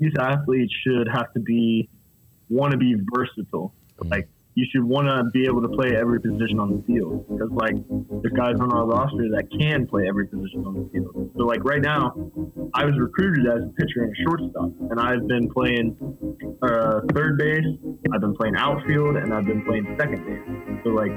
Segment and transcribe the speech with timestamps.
[0.00, 1.88] youth athletes should have to be
[2.48, 3.72] want to be versatile.
[3.98, 4.08] Mm-hmm.
[4.08, 7.50] Like you should want to be able to play every position on the field because
[7.52, 7.74] like
[8.22, 11.30] there's guys on our roster that can play every position on the field.
[11.36, 12.12] So like right now,
[12.74, 15.96] I was recruited as a pitcher and a shortstop, and I've been playing
[16.62, 17.64] uh, third base,
[18.12, 20.82] I've been playing outfield, and I've been playing second base.
[20.84, 21.12] So like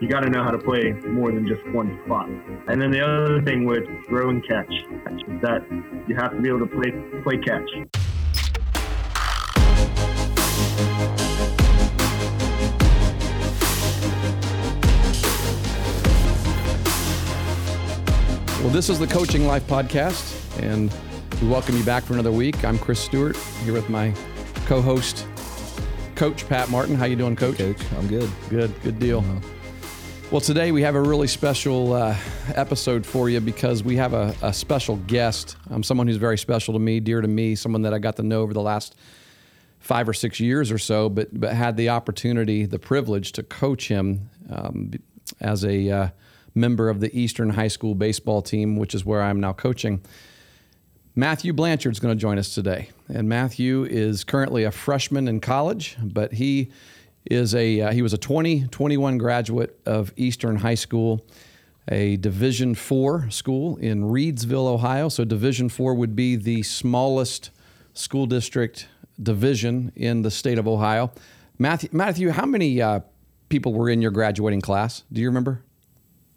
[0.00, 2.28] you got to know how to play more than just one spot.
[2.68, 5.60] And then the other thing with throw and catch is that
[6.08, 6.90] you have to be able to play
[7.22, 7.68] play catch.
[18.74, 20.92] This is the Coaching Life Podcast, and
[21.40, 22.64] we welcome you back for another week.
[22.64, 24.12] I'm Chris Stewart here with my
[24.66, 25.28] co-host,
[26.16, 26.96] Coach Pat Martin.
[26.96, 27.58] How you doing, Coach?
[27.58, 28.28] Coach, I'm good.
[28.50, 29.24] Good, good deal.
[30.32, 32.16] Well, today we have a really special uh,
[32.56, 35.56] episode for you because we have a, a special guest.
[35.70, 38.24] Um, someone who's very special to me, dear to me, someone that I got to
[38.24, 38.96] know over the last
[39.78, 43.86] five or six years or so, but but had the opportunity, the privilege to coach
[43.86, 44.90] him um,
[45.40, 46.08] as a uh,
[46.54, 50.02] member of the Eastern High School baseball team, which is where I'm now coaching.
[51.16, 55.96] Matthew Blanchard's going to join us today, and Matthew is currently a freshman in college,
[56.02, 56.70] but he
[57.24, 61.24] is a uh, he was a 2021 graduate of Eastern High School,
[61.88, 65.08] a Division four school in Reedsville, Ohio.
[65.08, 67.50] So Division four would be the smallest
[67.92, 68.88] school district
[69.22, 71.12] division in the state of Ohio.
[71.58, 73.00] Matthew, Matthew, how many uh,
[73.48, 75.04] people were in your graduating class?
[75.12, 75.62] Do you remember?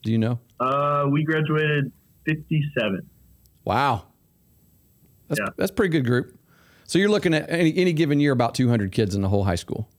[0.08, 0.40] Do you know?
[0.58, 1.92] Uh, we graduated
[2.26, 3.06] 57.
[3.66, 4.06] Wow,
[5.28, 5.50] that's Yeah.
[5.58, 6.40] that's a pretty good group.
[6.86, 9.56] So you're looking at any, any given year about 200 kids in the whole high
[9.56, 9.90] school,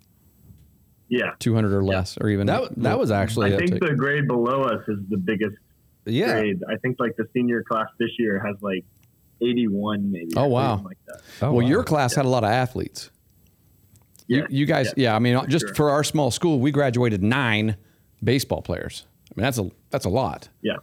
[1.11, 1.33] Yeah.
[1.41, 4.81] 200 or less, or even That that was actually I think the grade below us
[4.89, 5.59] is the biggest
[6.07, 6.41] yeah.
[6.41, 6.63] grade.
[6.67, 8.87] I think like the senior class this year has like
[9.43, 10.31] 81 maybe.
[10.39, 10.81] Oh, wow.
[10.83, 11.21] Like that.
[11.43, 11.69] Oh, well, wow.
[11.69, 13.11] your class had a lot of athletes.
[14.27, 14.39] Yeah.
[14.39, 15.15] You, you guys, yeah.
[15.15, 15.75] I mean, just sure.
[15.75, 17.77] for our small school, we graduated nine
[18.25, 19.05] baseball players.
[19.39, 20.49] I mean, that's a that's a lot.
[20.63, 20.77] Yeah.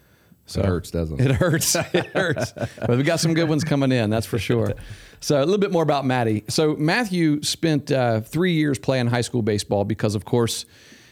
[0.45, 1.25] So It hurts, doesn't it?
[1.31, 1.75] It hurts.
[1.93, 2.53] It hurts.
[2.53, 4.73] but we got some good ones coming in, that's for sure.
[5.19, 6.43] So a little bit more about Matty.
[6.49, 10.65] So Matthew spent uh, three years playing high school baseball because, of course,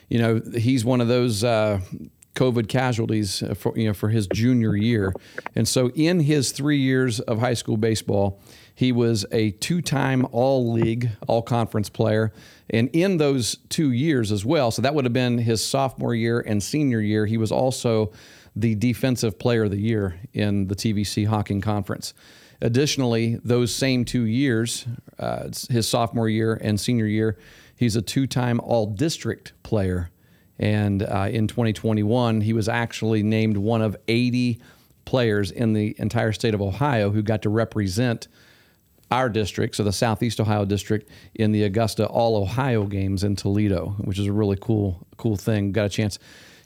[0.10, 1.80] you know he's one of those uh,
[2.36, 5.14] COVID casualties for you know for his junior year,
[5.56, 8.40] and so in his three years of high school baseball,
[8.76, 12.34] he was a two-time All-League, All-Conference player,
[12.70, 14.72] and in those two years as well.
[14.72, 17.26] So that would have been his sophomore year and senior year.
[17.26, 18.12] He was also
[18.56, 22.14] the Defensive Player of the Year in the TVC Hocking Conference.
[22.62, 24.86] Additionally, those same two years,
[25.20, 27.38] uh, his sophomore year and senior year,
[27.76, 30.10] he's a two time All District player.
[30.60, 34.62] And uh, in 2021, he was actually named one of 80
[35.04, 38.28] players in the entire state of Ohio who got to represent
[39.14, 43.96] our district, so the Southeast Ohio district, in the Augusta All Ohio games in Toledo,
[44.00, 45.72] which is a really cool, cool thing.
[45.72, 46.18] Got a chance.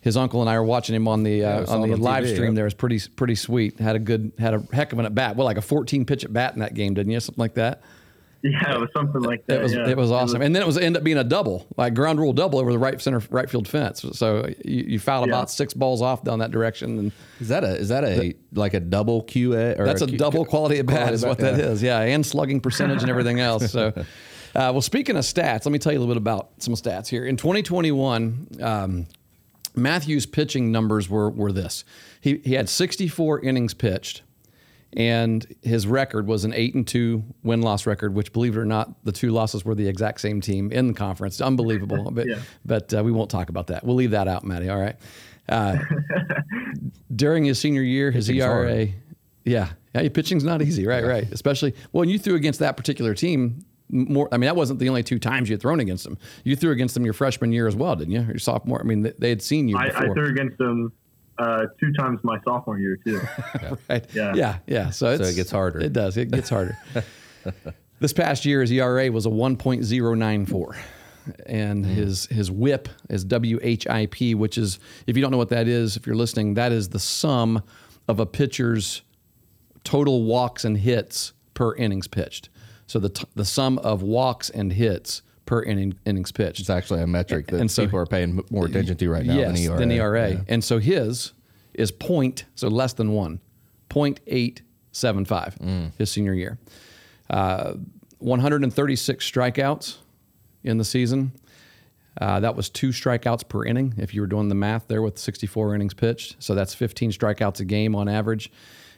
[0.02, 2.24] His uncle and I were watching him on the uh, saw on the on live
[2.24, 2.52] TV, stream.
[2.52, 2.56] yeah.
[2.56, 3.80] There, was pretty pretty sweet.
[3.80, 5.36] Had a good had a heck of an at bat.
[5.36, 7.20] Well, like a 14 pitch at bat in that game, didn't you?
[7.20, 7.82] Something like that.
[8.44, 8.76] Yeah.
[8.76, 9.60] It was something like that.
[9.60, 9.88] It was yeah.
[9.90, 10.42] it was awesome.
[10.42, 12.78] and then it was end up being a double, like ground rule double over the
[12.80, 14.06] right center right field fence.
[14.14, 15.34] So you, you fouled Yeah.
[15.36, 18.74] about six balls off down that direction, and Is that a is that a like
[18.74, 21.56] a double QA or that's a Q- double quality at bat quality is what bat,
[21.56, 21.72] that yeah.
[21.72, 21.84] is.
[21.84, 23.72] Yeah, and slugging percentage and everything else.
[23.72, 24.04] So, uh,
[24.54, 27.26] well, speaking of stats, let me tell you a little bit about some stats here.
[27.26, 29.08] In 2021, um,
[29.76, 31.84] Matthews' pitching numbers were were this:
[32.22, 34.22] he he had 64 innings pitched,
[34.94, 38.14] and his record was an eight and two win loss record.
[38.14, 40.94] Which, believe it or not, the two losses were the exact same team in the
[40.94, 41.42] conference.
[41.42, 42.40] Unbelievable, but Yeah.
[42.66, 43.84] but uh, we won't talk about that.
[43.84, 44.70] We'll leave that out, Matty.
[44.70, 44.96] All right.
[45.50, 45.78] Uh,
[47.16, 48.70] during his senior year, his Pitching's hard.
[48.70, 48.88] ERA,
[49.46, 51.06] yeah, yeah, pitching's not easy, right?
[51.06, 51.32] Right.
[51.32, 53.64] Especially well, when you threw against that particular team.
[53.90, 56.18] More, I mean, that wasn't the only two times you had thrown against them.
[56.44, 58.20] You threw against them your freshman year as well, didn't you?
[58.24, 58.82] Your sophomore.
[58.82, 60.12] I mean, they, they had seen you I, before.
[60.12, 60.92] I threw against them
[61.40, 63.22] uh, two times my sophomore year too.
[63.90, 64.06] right?
[64.14, 64.34] Yeah.
[64.36, 64.90] yeah, yeah.
[64.90, 65.80] So, it's, it gets harder.
[65.80, 66.18] It does.
[66.18, 66.78] It gets harder.
[68.00, 70.78] this past year, his ERA was a 1.094,
[71.46, 75.96] and his his WHIP is WHIP, which is if you don't know what that is,
[75.96, 77.62] if you're listening, that is the sum
[78.08, 79.02] of a pitcher's
[79.84, 82.50] total walks and hits per innings pitched.
[82.88, 86.60] So the t- the sum of walks and hits per inning, innings pitched.
[86.60, 89.34] It's actually a metric that And so- people are paying more attention to right now
[89.36, 89.80] yes, than ERA.
[89.80, 90.30] Than ERA.
[90.34, 90.42] Yeah.
[90.48, 91.32] And so his
[91.74, 93.40] is point, so less than one,
[93.90, 95.92] 0.875 Mm.
[95.98, 96.60] his senior year.
[97.30, 97.74] Uh,
[98.20, 99.98] 136 strikeouts
[100.64, 101.32] in the season.
[102.20, 105.20] Uh, that was two strikeouts per inning if you were doing the math there with
[105.20, 106.36] 64 innings pitched.
[106.40, 108.52] So that's 15 strikeouts a game on average.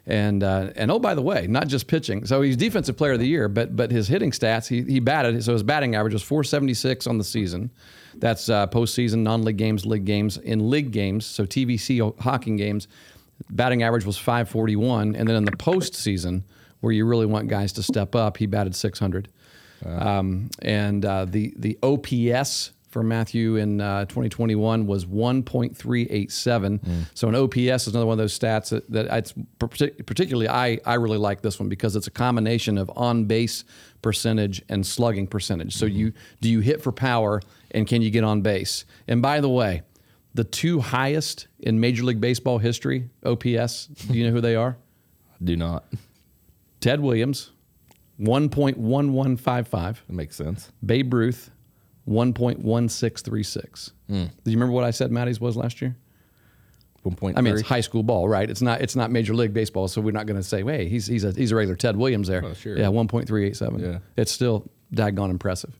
[0.09, 2.25] And uh, and oh by the way, not just pitching.
[2.25, 5.44] So he's defensive player of the year, but but his hitting stats, he, he batted.
[5.44, 7.69] So his batting average was 476 on the season.
[8.15, 10.38] That's uh, postseason, non-league games, league games.
[10.38, 12.88] In league games, so TVC Hocking games,
[13.51, 16.41] batting average was 541, and then in the postseason,
[16.79, 19.29] where you really want guys to step up, he batted 600.
[19.85, 27.06] Um, and uh, the the OPS for Matthew in uh, 2021 was 1.387.
[27.13, 30.95] So an OPS is another one of those stats that, that it's particularly I I
[30.95, 33.63] really like this one because it's a combination of on base
[34.01, 35.75] percentage and slugging percentage.
[35.75, 37.41] So you do you hit for power
[37.71, 38.86] and can you get on base?
[39.07, 39.83] And by the way,
[40.33, 43.88] the two highest in Major League Baseball history OPS.
[43.88, 44.77] Do you know who they are?
[45.33, 45.85] I Do not.
[46.80, 47.51] Ted Williams,
[48.19, 49.71] 1.1155.
[49.71, 50.71] That makes sense.
[50.85, 51.51] Babe Ruth,
[52.09, 53.91] 1.1636.
[54.07, 54.19] Do hmm.
[54.19, 55.95] you remember what I said Maddie's was last year?
[57.03, 57.38] One point.
[57.38, 58.50] I mean, it's high school ball, right?
[58.50, 58.81] It's not.
[58.81, 61.31] It's not Major League Baseball, so we're not going to say, "Hey, he's he's a
[61.31, 62.77] he's a regular Ted Williams there." Oh, sure.
[62.77, 63.79] Yeah, 1.387.
[63.79, 64.00] Yeah.
[64.17, 65.73] it's still daggone impressive.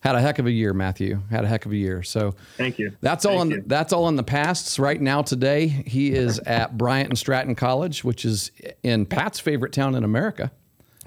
[0.00, 1.20] Had a heck of a year, Matthew.
[1.30, 2.02] Had a heck of a year.
[2.02, 2.92] So Thank you.
[3.00, 3.38] That's all.
[3.38, 3.64] Thank In, you.
[3.66, 4.78] that's all in the past.
[4.78, 8.52] Right now, today, he is at Bryant and Stratton College, which is
[8.84, 10.52] in Pat's favorite town in America,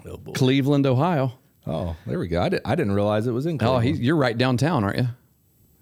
[0.06, 0.18] Oh.
[0.34, 1.32] Cleveland, Ohio.
[1.66, 2.40] Oh, there we go.
[2.42, 3.56] I, did, I didn't realize it was in.
[3.56, 3.98] Oh, Cleveland.
[3.98, 5.08] he, you're right downtown, aren't you?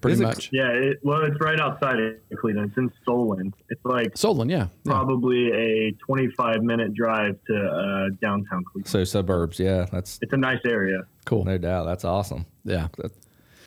[0.01, 0.49] Pretty Is it- much.
[0.51, 2.69] Yeah, it, well, it's right outside of Cleveland.
[2.69, 3.53] It's in Solon.
[3.69, 4.67] It's like Solon, yeah.
[4.83, 4.91] yeah.
[4.91, 8.87] probably a 25 minute drive to uh, downtown Cleveland.
[8.87, 9.59] so suburbs.
[9.59, 10.99] Yeah, that's It's a nice area.
[11.25, 11.45] Cool.
[11.45, 11.85] no doubt.
[11.85, 12.45] That's awesome.
[12.63, 12.87] Yeah.
[12.97, 13.11] That-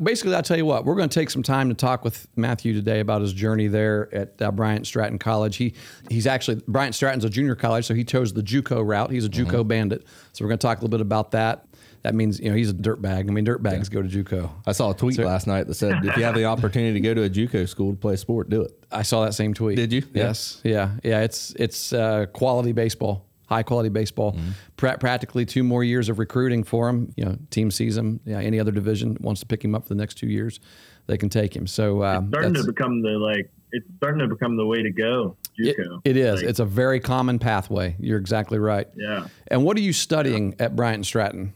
[0.01, 2.73] Basically, I'll tell you what, we're going to take some time to talk with Matthew
[2.73, 5.57] today about his journey there at uh, Bryant Stratton College.
[5.57, 5.75] He
[6.09, 9.11] he's actually Bryant Stratton's a junior college, so he chose the JUCO route.
[9.11, 10.07] He's a JUCO bandit.
[10.33, 11.67] So we're going to talk a little bit about that.
[12.03, 13.29] That means you know he's a dirt bag.
[13.29, 14.51] I mean, dirt bags go to JUCO.
[14.67, 17.15] I saw a tweet last night that said, "If you have the opportunity to go
[17.15, 19.77] to a JUCO school to play a sport, do it." I saw that same tweet.
[19.77, 20.03] Did you?
[20.15, 20.61] Yes.
[20.65, 20.93] Yeah.
[21.03, 21.21] Yeah.
[21.23, 24.33] It's it's uh, quality baseball, high quality baseball.
[24.33, 24.51] Mm-hmm.
[24.77, 27.13] Pra- practically two more years of recruiting for him.
[27.17, 28.21] You know, team sees him.
[28.25, 30.61] Yeah, any other division wants to pick him up for the next two years,
[31.07, 31.67] they can take him.
[31.67, 33.51] So um, Starting to become the like.
[33.71, 35.37] It's starting to become the way to go.
[35.59, 36.01] it, JUCO.
[36.03, 36.41] it is.
[36.41, 37.97] Like, it's a very common pathway.
[38.01, 38.89] You're exactly right.
[38.97, 39.27] yeah.
[39.49, 41.53] And what are you studying at Bryant and Stratton?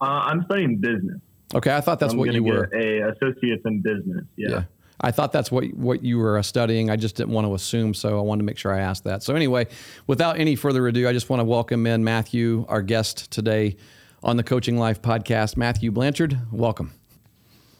[0.00, 1.20] Uh, I'm studying business.
[1.54, 2.68] Okay, I thought that's I'm what gonna you were.
[2.74, 4.24] a associates in business.
[4.36, 4.48] Yeah.
[4.50, 4.62] Yeah.
[5.00, 6.90] I thought that's what what you were uh, studying.
[6.90, 9.22] I just didn't want to assume, so I wanted to make sure I asked that.
[9.22, 9.66] So anyway,
[10.06, 13.76] without any further ado, I just want to welcome in Matthew, our guest today
[14.22, 15.56] on the Coaching Life podcast.
[15.56, 16.92] Matthew Blanchard, welcome.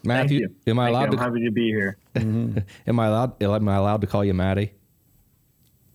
[0.05, 0.55] Thank Matthew, you.
[0.69, 0.97] am I Thank you.
[0.99, 1.19] allowed I'm to?
[1.19, 1.97] happy to be here.
[2.87, 3.43] Am I allowed?
[3.43, 4.73] Am I allowed to call you Matty?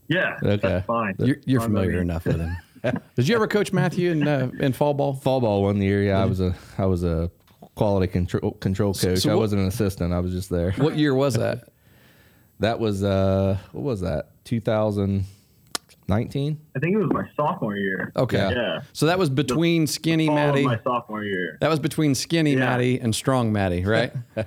[0.08, 0.38] Yeah.
[0.44, 0.58] Okay.
[0.58, 1.16] That's fine.
[1.20, 2.58] You're, you're familiar enough with him.
[3.16, 5.14] Did you ever coach Matthew in uh, in fall ball?
[5.14, 6.04] Fall ball one year.
[6.04, 7.30] Yeah, I was a I was a
[7.76, 9.20] quality control control coach.
[9.20, 10.14] so I what- wasn't an assistant.
[10.14, 10.72] I was just there.
[10.74, 11.68] What year was that?
[12.60, 14.30] That was uh, what was that?
[14.46, 15.26] 2019.
[16.76, 18.12] I think it was my sophomore year.
[18.16, 18.38] Okay.
[18.38, 18.52] Yeah.
[18.52, 18.82] Yeah.
[18.94, 20.66] So that was between Skinny Fall of Matty.
[20.66, 21.58] my sophomore year.
[21.62, 22.60] That was between Skinny Yeah.
[22.60, 24.14] Matty and Strong Matty, right?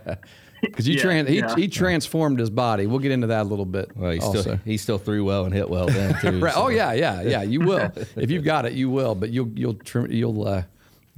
[0.65, 1.55] Because you Yeah, tran- he, yeah.
[1.57, 2.87] he transformed his body.
[2.87, 3.91] We'll get into that a little bit.
[3.97, 4.41] Well, he also.
[4.41, 6.41] still he still threw well and hit well then too.
[6.41, 6.55] Right.
[6.55, 7.43] so- Oh yeah, yeah, yeah.
[7.43, 8.73] You will if you've got it.
[8.73, 10.63] You will, but you'll you'll tr- you'll uh,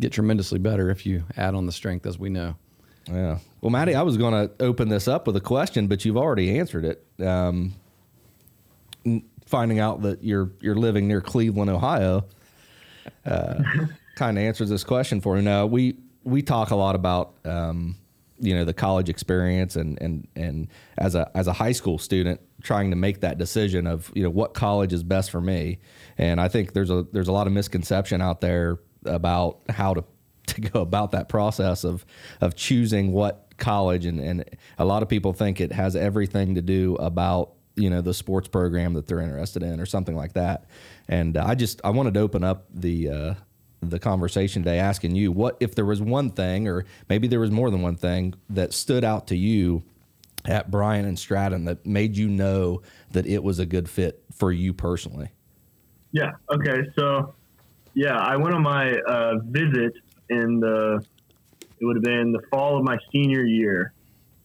[0.00, 2.56] get tremendously better if you add on the strength, as we know.
[3.08, 3.38] Yeah.
[3.60, 6.58] Well, Maddie, I was going to open this up with a question, but you've already
[6.58, 7.04] answered it.
[7.24, 7.74] Um,
[9.46, 12.24] finding out that you're you're living near Cleveland, Ohio,
[13.24, 13.62] uh,
[14.16, 15.42] kind of answers this question for you.
[15.42, 17.96] Now, we we talk a lot about um,
[18.38, 22.40] you know the college experience and and and as a as a high school student
[22.62, 25.78] trying to make that decision of you know what college is best for me.
[26.18, 30.04] And I think there's a there's a lot of misconception out there about how to
[30.46, 32.04] to go about that process of
[32.40, 34.44] of choosing what college and and
[34.78, 38.48] a lot of people think it has everything to do about you know the sports
[38.48, 40.66] program that they're interested in or something like that
[41.08, 43.34] and i just i wanted to open up the uh
[43.80, 47.50] the conversation today asking you what if there was one thing or maybe there was
[47.50, 49.82] more than one thing that stood out to you
[50.46, 54.50] at Bryant and Stratton that made you know that it was a good fit for
[54.50, 55.30] you personally
[56.16, 56.32] Yeah.
[56.50, 56.88] Okay.
[56.98, 57.34] So,
[57.92, 59.92] yeah, I went on my uh, visit
[60.30, 61.04] in the.
[61.78, 63.92] It would have been the fall of my senior year.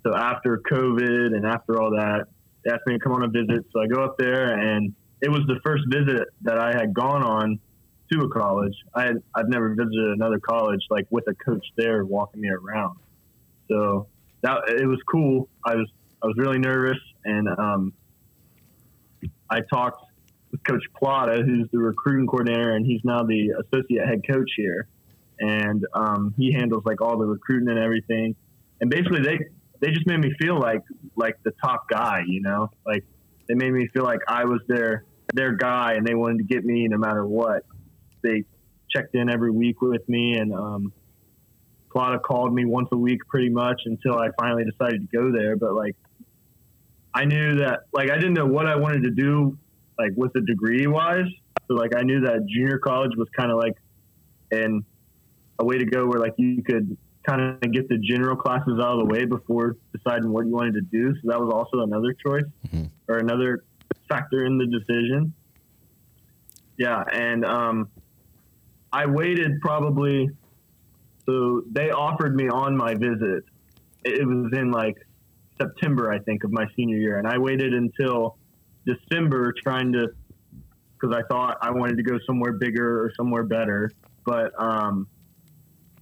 [0.03, 2.27] So after COVID and after all that,
[2.65, 3.65] they asked me to come on a visit.
[3.71, 7.23] So I go up there, and it was the first visit that I had gone
[7.23, 7.57] on
[8.11, 8.75] to a college.
[8.93, 12.97] I had I've never visited another college like with a coach there walking me around.
[13.69, 14.07] So
[14.41, 15.49] that it was cool.
[15.65, 15.89] I was
[16.23, 17.93] I was really nervous, and um,
[19.49, 20.03] I talked
[20.51, 24.87] with Coach Plata, who's the recruiting coordinator, and he's now the associate head coach here.
[25.39, 28.35] And um, he handles like all the recruiting and everything.
[28.79, 29.39] And basically, they
[29.79, 30.81] they just made me feel like
[31.15, 32.69] like the top guy, you know.
[32.85, 33.03] Like
[33.47, 36.63] they made me feel like I was their their guy and they wanted to get
[36.63, 37.63] me no matter what.
[38.21, 38.43] They
[38.89, 40.93] checked in every week with me and um,
[41.91, 45.55] Plata called me once a week pretty much until I finally decided to go there.
[45.55, 45.95] But like,
[47.13, 49.57] I knew that like I didn't know what I wanted to do
[49.99, 51.27] like with the degree wise.
[51.67, 53.75] So like I knew that junior college was kind of like
[54.51, 54.83] and
[55.59, 56.97] a way to go where like you could
[57.27, 60.73] kind of get the general classes out of the way before deciding what you wanted
[60.73, 61.13] to do.
[61.15, 62.85] So that was also another choice mm-hmm.
[63.07, 63.63] or another
[64.09, 65.33] factor in the decision.
[66.77, 67.89] Yeah, and um,
[68.93, 70.29] I waited probably.
[71.25, 73.43] So they offered me on my visit.
[74.03, 74.97] It was in like
[75.59, 78.37] September, I think, of my senior year, and I waited until
[78.85, 80.07] December trying to
[80.99, 83.91] because I thought I wanted to go somewhere bigger or somewhere better.
[84.25, 85.07] But um,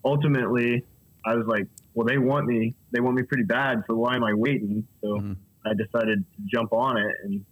[0.03, 0.83] ultimately,
[1.25, 2.75] I was like, well, they want me.
[2.91, 3.83] They want me pretty bad.
[3.87, 4.85] So why am I waiting?
[5.01, 5.33] So mm-hmm.
[5.65, 7.45] I decided to jump on it, and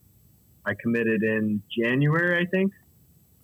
[0.66, 2.74] I committed in January, I think.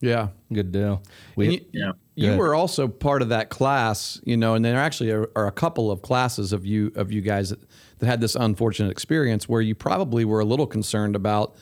[0.04, 1.02] Yeah, good deal.
[1.38, 1.92] We, you, yeah.
[2.16, 5.52] You were also part of that class, you know, and there actually are, are, a
[5.52, 7.60] couple of classes of you of you guys that,
[8.00, 11.56] that had this unfortunate experience where you probably were a little concerned about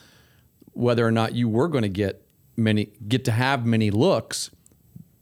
[0.73, 2.25] whether or not you were going to get
[2.57, 4.49] many get to have many looks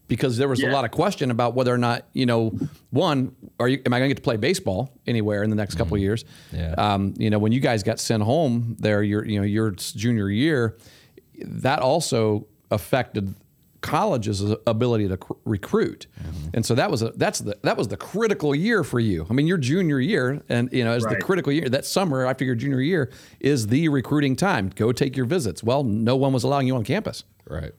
[0.08, 0.70] because there was yeah.
[0.70, 2.58] a lot of question about whether or not you know
[2.88, 5.74] one are you am I going to get to play baseball anywhere in the next
[5.74, 5.96] couple mm-hmm.
[5.96, 6.24] of years?
[6.52, 6.72] Yeah.
[6.78, 10.30] Um, you know when you guys got sent home there your you know your junior
[10.30, 10.78] year,
[11.44, 13.34] that also affected
[13.80, 16.50] college's ability to cr- recruit, mm-hmm.
[16.54, 19.26] and so that was a that's the that was the critical year for you.
[19.28, 21.18] I mean your junior year and you know as right.
[21.18, 23.10] the critical year that summer after your junior year
[23.40, 24.70] is the recruiting time.
[24.74, 25.62] Go take your visits.
[25.62, 27.24] Well, no one was allowing you on campus.
[27.48, 27.72] Right.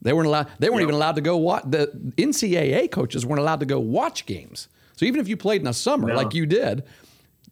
[0.00, 0.48] They weren't allowed.
[0.58, 0.88] They weren't yep.
[0.88, 1.64] even allowed to go watch.
[1.66, 4.68] The NCAA coaches weren't allowed to go watch games.
[4.96, 6.14] So even if you played in the summer no.
[6.14, 6.84] like you did,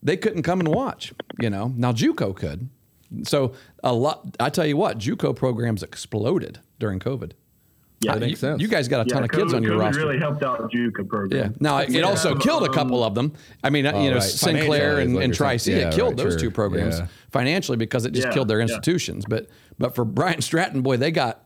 [0.01, 1.13] they couldn't come and watch.
[1.39, 1.73] You know.
[1.75, 2.69] Now JUCO could.
[3.23, 4.35] So a lot.
[4.39, 7.31] I tell you what, JUCO programs exploded during COVID.
[7.99, 8.61] Yeah, that makes you, sense.
[8.61, 10.01] You guys got a ton of kids on your COVID roster.
[10.01, 11.51] really helped out JUCO program.
[11.51, 11.57] Yeah.
[11.59, 13.33] Now it also killed a couple of them.
[13.63, 14.23] I mean, oh, you know, right.
[14.23, 16.41] Sinclair and, and Tri C, yeah, it killed right, those sure.
[16.41, 17.07] two programs yeah.
[17.31, 19.25] financially because it just yeah, killed their institutions.
[19.27, 19.47] But
[19.79, 21.43] but for Bryant Stratton, boy, they got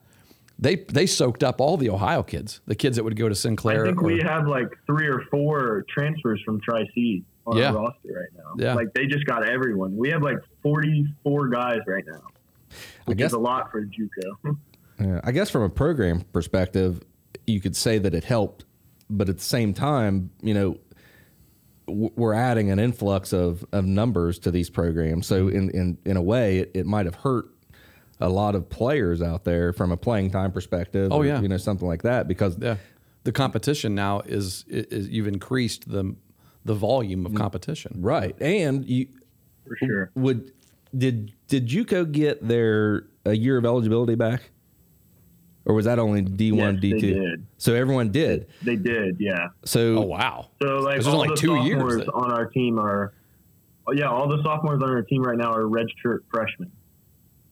[0.60, 3.84] they they soaked up all the Ohio kids, the kids that would go to Sinclair.
[3.84, 7.68] I think or, we have like three or four transfers from Tri C on yeah.
[7.68, 8.54] our roster right now.
[8.58, 8.74] Yeah.
[8.74, 9.96] Like they just got everyone.
[9.96, 12.22] We have like 44 guys right now,
[13.06, 14.58] which I guess, is a lot for JUCO.
[15.00, 17.02] Yeah, I guess from a program perspective,
[17.48, 18.66] you could say that it helped,
[19.10, 20.78] but at the same time, you know,
[21.88, 25.26] we're adding an influx of, of numbers to these programs.
[25.26, 27.50] So in, in, in a way, it, it might have hurt
[28.20, 31.12] a lot of players out there from a playing time perspective.
[31.12, 32.76] Oh or, yeah, you know something like that because yeah.
[33.24, 36.16] the competition now is, is you've increased the
[36.64, 37.38] the volume of mm.
[37.38, 37.98] competition.
[37.98, 39.08] Right, and you
[39.80, 40.52] for sure would
[40.98, 44.50] did did JUCO get their a year of eligibility back?
[45.66, 47.38] Or was that only D one, D two?
[47.58, 48.48] So everyone did.
[48.64, 49.50] They did, yeah.
[49.64, 50.50] So oh wow.
[50.62, 53.14] So like all the two sophomores years on our team are,
[53.88, 56.72] oh, yeah, all the sophomores on our team right now are redshirt freshmen.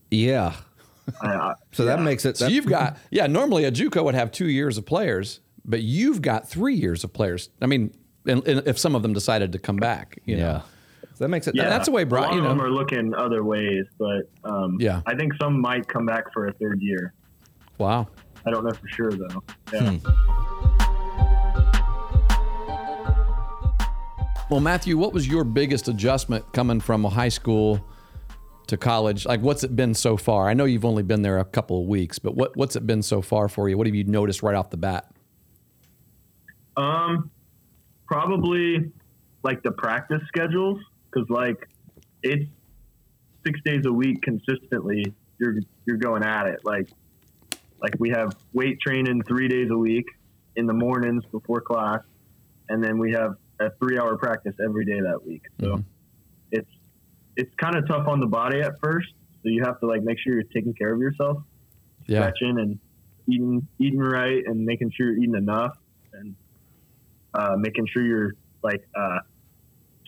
[0.09, 0.55] Yeah.
[1.21, 1.85] so yeah.
[1.85, 2.38] that makes it.
[2.38, 3.27] so you've got yeah.
[3.27, 7.13] Normally a JUCO would have two years of players, but you've got three years of
[7.13, 7.49] players.
[7.61, 7.95] I mean,
[8.25, 10.43] and, and if some of them decided to come back, you yeah.
[10.43, 10.63] know.
[11.19, 11.55] So that makes it.
[11.55, 12.05] Yeah, that's the way.
[12.05, 15.59] Lot you know, of them are looking other ways, but um, yeah, I think some
[15.59, 17.13] might come back for a third year.
[17.77, 18.07] Wow.
[18.45, 19.43] I don't know for sure though.
[19.73, 19.97] Yeah.
[19.97, 20.09] Hmm.
[24.49, 27.85] Well, Matthew, what was your biggest adjustment coming from high school
[28.67, 29.25] to college?
[29.25, 30.47] Like, what's it been so far?
[30.47, 33.01] I know you've only been there a couple of weeks, but what, what's it been
[33.01, 33.77] so far for you?
[33.77, 35.11] What have you noticed right off the bat?
[36.77, 37.29] Um,
[38.07, 38.89] probably
[39.43, 40.79] like the practice schedules,
[41.11, 41.67] because like
[42.23, 42.49] it's
[43.45, 45.13] six days a week consistently.
[45.39, 46.59] You're you're going at it.
[46.63, 46.89] Like
[47.81, 50.05] like we have weight training three days a week
[50.55, 52.01] in the mornings before class,
[52.67, 55.43] and then we have a three hour practice every day that week.
[55.59, 55.81] So mm-hmm.
[56.51, 56.69] it's
[57.35, 59.09] it's kind of tough on the body at first.
[59.41, 61.37] So you have to like make sure you're taking care of yourself,
[62.07, 62.19] yeah.
[62.19, 62.79] stretching and
[63.29, 65.77] eating eating right, and making sure you're eating enough,
[66.13, 66.35] and
[67.33, 69.19] uh, making sure you're like uh,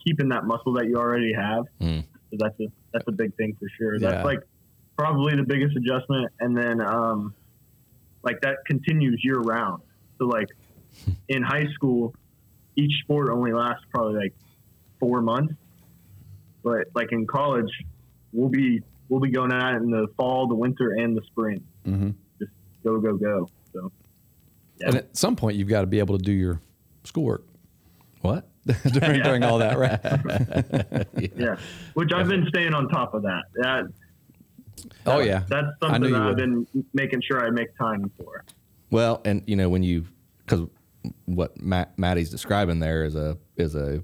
[0.05, 1.65] keeping that muscle that you already have.
[1.79, 2.03] Mm.
[2.31, 3.99] So that's a that's a big thing for sure.
[3.99, 4.39] That's like
[4.97, 7.33] probably the biggest adjustment, and then um,
[8.23, 9.81] like that continues year round.
[10.17, 10.47] So like
[11.29, 12.13] in high school,
[12.75, 14.33] each sport only lasts probably like
[14.99, 15.53] four months
[16.63, 17.71] but like in college,
[18.31, 21.63] we'll be we'll be going at it in the fall, the winter, and the spring.
[21.85, 22.11] Mm-hmm.
[22.39, 22.51] Just
[22.83, 23.49] go, go, go.
[23.73, 23.91] So,
[24.79, 24.87] yeah.
[24.87, 26.61] and at some point, you've got to be able to do your
[27.03, 27.43] schoolwork.
[28.21, 28.47] What?
[28.93, 29.99] during, during all that, right?
[31.19, 31.27] yeah.
[31.35, 31.55] yeah.
[31.95, 33.43] Which I've been staying on top of that.
[33.55, 33.85] That
[35.05, 36.37] Oh yeah, That's something that I've would.
[36.37, 38.43] been making sure I make time for.
[38.89, 40.05] Well, and you know when you
[40.45, 40.67] because
[41.25, 44.03] what Matt, Maddie's describing there is a is a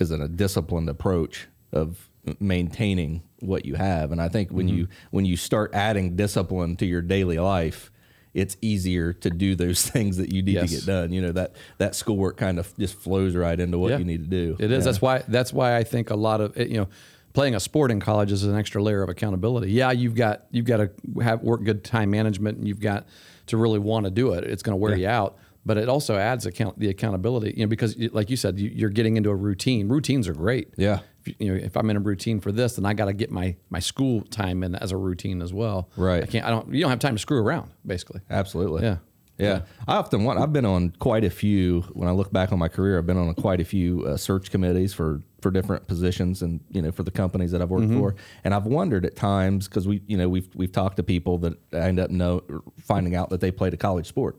[0.00, 2.08] is a disciplined approach of
[2.40, 4.76] maintaining what you have, and I think when Mm-hmm.
[4.78, 7.90] you when you start adding discipline to your daily life,
[8.36, 10.70] it's easier to do those things that you need Yes.
[10.70, 11.12] to get done.
[11.12, 13.98] You know that that schoolwork kind of just flows right into what Yeah.
[13.98, 14.56] you need to do.
[14.58, 14.84] It is.
[14.84, 14.84] Yeah.
[14.90, 15.22] That's why.
[15.26, 16.88] That's why I think a lot of it, you know,
[17.32, 19.72] playing a sport in college is an extra layer of accountability.
[19.72, 20.90] Yeah, you've got you've got to
[21.22, 23.06] have work good time management, and you've got
[23.46, 24.44] to really want to do it.
[24.44, 27.54] It's going to wear you out, but it also adds account the accountability.
[27.56, 29.88] You know, because like you said, you're getting into a routine.
[29.88, 30.68] Routines are great.
[30.76, 31.00] Yeah.
[31.38, 33.56] You- know, if I'm in a routine for this, then I got to get my
[33.70, 35.88] my school time in as a routine as well.
[35.96, 36.22] Right.
[36.22, 36.44] I can't.
[36.46, 36.72] I don't.
[36.72, 37.70] You don't have time to screw around.
[37.86, 38.20] Basically.
[38.30, 38.82] Absolutely.
[38.82, 38.96] Yeah.
[39.38, 39.62] Yeah.
[39.86, 42.68] I often want, I've been on quite a few, when I look back on my
[42.68, 46.60] career, I've been on quite a few uh, search committees for, for different positions and,
[46.70, 48.14] you know, for the companies that I've worked for.
[48.44, 51.52] And I've wondered at times, because we, you know, we've, we've talked to people that
[51.74, 52.44] I end up know,
[52.80, 54.38] finding out that they played a college sport.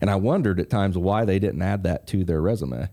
[0.00, 2.88] And I wondered at times why they didn't add that to their resume.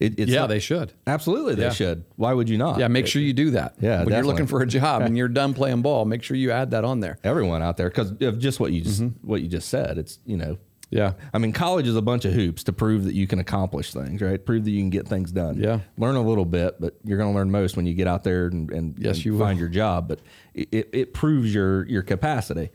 [0.00, 0.92] It, it's yeah, not- they should.
[1.06, 1.70] absolutely they Yeah.
[1.70, 2.04] should.
[2.16, 2.78] Why would you not?
[2.78, 3.74] Yeah, make sure you do that.
[3.80, 6.50] Yeah, when you're looking for a job and you're done playing ball, make sure you
[6.52, 7.18] add that on there.
[7.24, 9.26] everyone out there, because of just what you just, Mm-hmm.
[9.26, 10.56] what you just said, it's, you know,
[10.90, 11.14] Yeah.
[11.34, 14.22] I mean, college is a bunch of hoops to prove that you can accomplish things,
[14.22, 14.42] right?
[14.44, 15.56] Prove that you can get things done.
[15.58, 15.80] Yeah.
[15.98, 18.46] Learn a little bit, but you're going to learn most when you get out there
[18.46, 19.40] and, and, Yes, and you will.
[19.40, 20.06] find your job.
[20.08, 20.20] But
[20.54, 22.70] it, it, it proves your your capacity.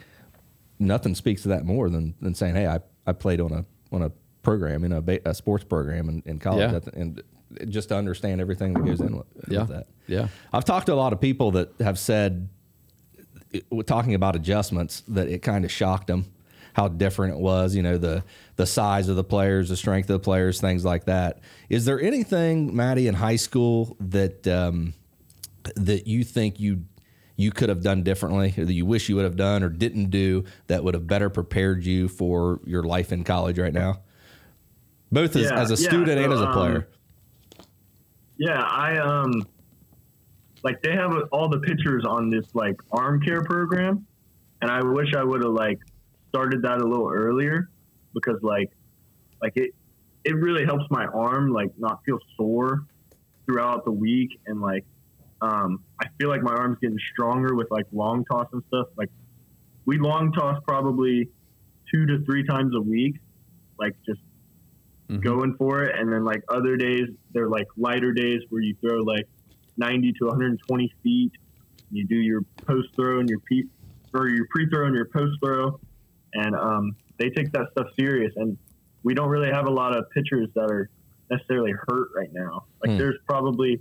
[0.79, 4.01] Nothing speaks to that more than, than saying, "Hey, I, I played on a on
[4.01, 4.11] a
[4.43, 6.79] program in a, ba- a sports program in, in college," Yeah.
[7.01, 7.21] and
[7.69, 9.59] just to understand everything that goes in with, Yeah.
[9.61, 9.87] with that.
[10.07, 10.27] Yeah.
[10.51, 12.49] I've talked to a lot of people that have said,
[13.51, 16.25] it- talking about adjustments, that it kind of shocked them
[16.73, 17.75] how different it was.
[17.75, 18.23] You know, the
[18.55, 21.39] the size of the players, the strength of the players, things like that.
[21.69, 24.93] Is there anything, Maddie, in high school that um,
[25.75, 26.85] that you think you
[27.35, 30.09] you could have done differently, or that you wish you would have done or didn't
[30.09, 33.99] do that would have better prepared you for your life in college right now?
[35.13, 36.87] Both as, Yeah, as a yeah, student and as a um, player.
[38.37, 39.47] Yeah, I um,
[40.63, 44.07] like they have all the pictures on this like arm care program,
[44.61, 45.79] and I wish I would have like
[46.29, 47.69] started that a little earlier
[48.15, 48.71] because like,
[49.39, 49.75] like it,
[50.23, 52.87] it really helps my arm like not feel sore
[53.45, 54.83] throughout the week, and like,
[55.41, 58.87] um, I feel like my arm's getting stronger with like long toss and stuff.
[58.97, 59.11] Like,
[59.85, 61.29] we long toss probably
[61.93, 63.17] two to three times a week,
[63.77, 64.21] like just
[65.21, 65.95] going for it.
[65.99, 69.25] And then like other days, they're like lighter days where you throw like
[69.77, 71.31] 90 to 120 feet.
[71.91, 73.67] You do your post throw and your pe-
[74.13, 75.79] or your pre throw and your post throw,
[76.33, 78.31] and um, they take that stuff serious.
[78.35, 78.57] And
[79.03, 80.89] we don't really have a lot of pitchers that are
[81.29, 82.61] necessarily hurt right now.
[82.83, 82.97] Like Hmm.
[82.97, 83.79] there's probably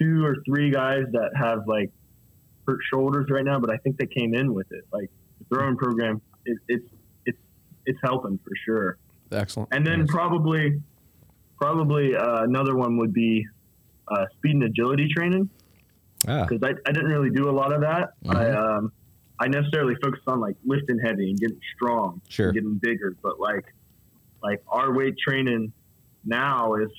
[0.00, 1.90] two or three guys that have like
[2.66, 4.84] hurt shoulders right now, but I think they came in with it.
[4.92, 6.84] Like the throwing program, it, it's
[7.26, 7.38] it's
[7.86, 8.98] it's helping for sure.
[9.32, 9.68] Excellent.
[9.72, 10.80] And then probably,
[11.56, 13.46] probably uh, another one would be
[14.08, 15.48] uh, speed and agility training
[16.28, 18.10] Ah, because I, I didn't really do a lot of that.
[18.28, 18.56] I Mhm.
[18.78, 18.92] um,
[19.40, 22.46] I necessarily focused on like lifting heavy and getting strong, Sure.
[22.48, 23.16] and getting bigger.
[23.22, 23.64] But like
[24.42, 25.72] like our weight training
[26.24, 26.90] now is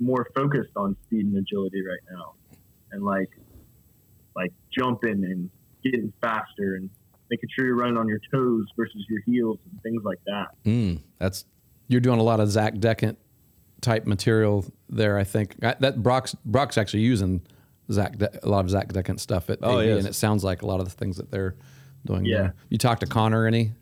[0.00, 2.34] more focused on speed and agility right now,
[2.92, 3.30] and like
[4.34, 5.50] like jumping and
[5.84, 6.90] getting faster and
[7.30, 10.48] making sure you're running on your toes versus your heels and things like that.
[10.64, 11.44] mm, that's
[11.88, 13.16] You're doing a lot of Zach Dechant
[13.80, 15.18] type material there.
[15.18, 17.42] I think I, that Brock's Brock's actually using
[17.92, 19.98] Zach De- a lot of Zach Dechant stuff at Oh, AB, yes.
[19.98, 21.54] and it sounds like a lot of the things that they're
[22.06, 22.24] doing.
[22.24, 22.36] Yeah.
[22.38, 22.54] there.
[22.70, 23.72] You talked to Connor any?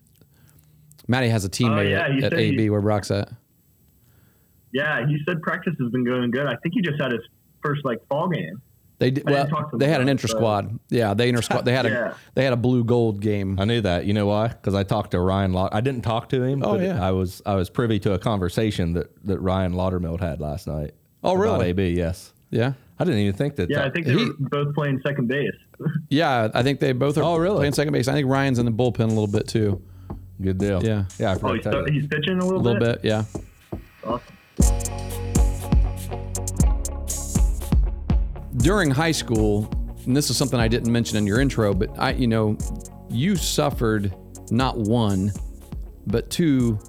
[1.07, 3.29] Matty has a teammate oh, yeah, at, at he- AB where Brock's at.
[4.71, 6.47] Yeah, he said practice has been going good.
[6.47, 7.21] I think he just had his
[7.61, 8.61] first like fall game.
[8.99, 9.43] They did, well.
[9.43, 10.79] didn't talk to They had an about it, inter squad.
[10.89, 11.65] Yeah, they inter squad.
[11.65, 12.13] They had a Yeah.
[12.35, 13.59] they had a blue gold game.
[13.59, 14.05] I knew that.
[14.05, 14.47] You know why?
[14.49, 15.51] Because I talked to Ryan.
[15.53, 16.63] Laud- I didn't talk to him.
[16.63, 17.05] Oh, but yeah.
[17.05, 20.91] I was I was privy to a conversation that that Ryan Laudermill had last night.
[21.23, 21.69] Oh, about really?
[21.69, 22.33] AB, yes.
[22.51, 23.69] Yeah, I didn't even think that.
[23.69, 25.49] Yeah, I think they he- were both playing second base.
[26.09, 26.49] yeah.
[26.53, 27.23] I think they both are.
[27.23, 27.57] Oh, really?
[27.57, 28.07] Playing second base.
[28.07, 29.81] I think Ryan's in the bullpen a little bit too.
[30.41, 30.83] good deal.
[30.83, 31.05] Yeah.
[31.17, 31.31] yeah.
[31.31, 31.85] I oh, he's, you.
[31.91, 32.99] he's pitching a little, A little bit.
[33.03, 33.23] Yeah.
[34.05, 34.92] Awesome.
[38.57, 39.69] During high school,
[40.05, 42.57] and this is something I didn't mention in your intro, but I, you know,
[43.09, 44.13] you suffered
[44.51, 45.31] not one,
[46.07, 46.79] but two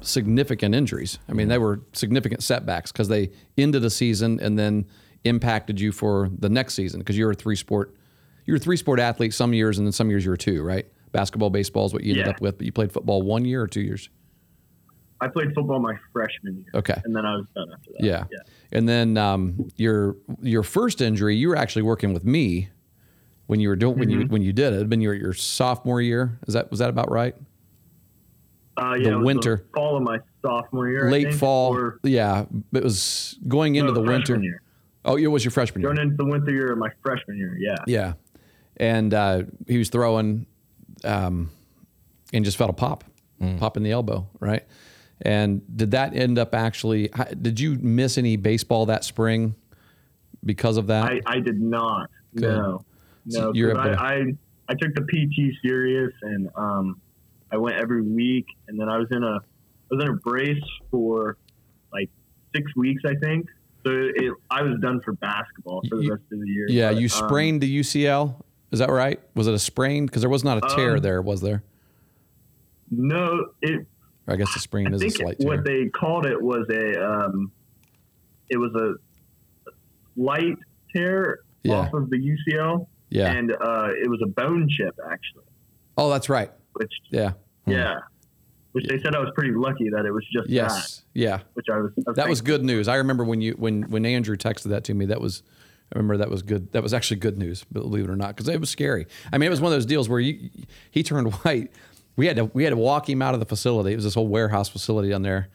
[0.00, 1.18] significant injuries.
[1.28, 4.86] I mean, they were significant setbacks because they ended a season and then
[5.24, 7.94] impacted you for the next season because you're a three sport,
[8.44, 10.86] you're a three sport athlete some years and then some years you were two, right?
[11.12, 12.30] Basketball, baseball is what you ended Yeah.
[12.32, 14.08] up with, but you played football one year or two years.
[15.20, 16.66] I played football my freshman year.
[16.74, 17.00] Okay.
[17.04, 18.04] And then I was done after that.
[18.04, 18.24] Yeah.
[18.30, 18.38] Yeah.
[18.72, 22.68] And then um, your your first injury, you were actually working with me
[23.46, 24.32] when you were doing when you Mm-hmm.
[24.32, 24.76] when you did it.
[24.76, 26.38] It'd been your your sophomore year.
[26.46, 27.34] Is that was that about right?
[28.76, 29.64] Uh, The yeah, it was winter.
[29.74, 31.08] fall of my sophomore year.
[31.08, 31.74] I Late think, fall.
[31.74, 34.38] or yeah, it was going into no, the winter.
[34.38, 34.60] Year.
[35.04, 35.94] Oh, it was your freshman year.
[35.94, 37.56] Going into the winter year of my freshman year.
[37.58, 37.76] Yeah.
[37.86, 38.12] Yeah,
[38.76, 40.46] and uh, he was throwing,
[41.04, 41.50] um,
[42.34, 43.04] and just felt a pop,
[43.58, 44.64] pop in the elbow, right?
[45.22, 47.08] And did that end up actually?
[47.40, 49.54] Did you miss any baseball that spring
[50.44, 51.04] because of that?
[51.10, 52.10] I, I did not.
[52.34, 52.42] Good.
[52.42, 52.84] No.
[53.28, 53.70] So No.
[53.70, 54.22] able to- I, I
[54.68, 57.00] I took the PT serious and um
[57.50, 60.62] I went every week and then I was in a I was in a brace
[60.90, 61.36] for
[61.92, 62.10] like
[62.54, 63.46] six weeks I think.
[63.84, 66.66] So it, I was done for basketball for the You- rest of the year.
[66.68, 68.34] yeah, But, you um, sprained the UCL.
[68.72, 69.20] Is that right?
[69.34, 70.06] Was it a sprain?
[70.06, 71.62] Because there was not a tear Um, there, was there?
[72.90, 73.86] no, it
[74.26, 75.48] Or I guess the sprain I is a slight tear.
[75.48, 77.52] what they called it was a um,
[78.48, 78.94] it was a
[80.16, 80.56] light
[80.94, 81.74] tear Yeah.
[81.74, 83.30] off of the UCL, yeah.
[83.32, 85.44] and uh, it was a bone chip actually,
[85.98, 86.50] oh, that's right.
[86.74, 87.32] which Yeah.
[87.66, 87.96] yeah,
[88.72, 91.02] which they said I was pretty lucky that it was just that, Yes.
[91.14, 91.40] Yeah.
[91.54, 91.92] which I was.
[92.08, 92.88] I That was good news.
[92.88, 95.06] I remember when you when when Andrew texted that to me.
[95.06, 95.42] That was
[95.94, 96.72] I remember that was good.
[96.72, 99.06] That was actually good news, believe it or not, because it was scary.
[99.32, 100.50] I mean, it was one of those deals where you
[100.90, 101.70] he turned white.
[102.16, 103.92] We had to we had to walk him out of the facility.
[103.92, 105.48] It was this whole warehouse facility down there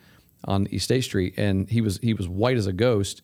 [0.46, 3.22] on East State Street, and he was he was white as a ghost,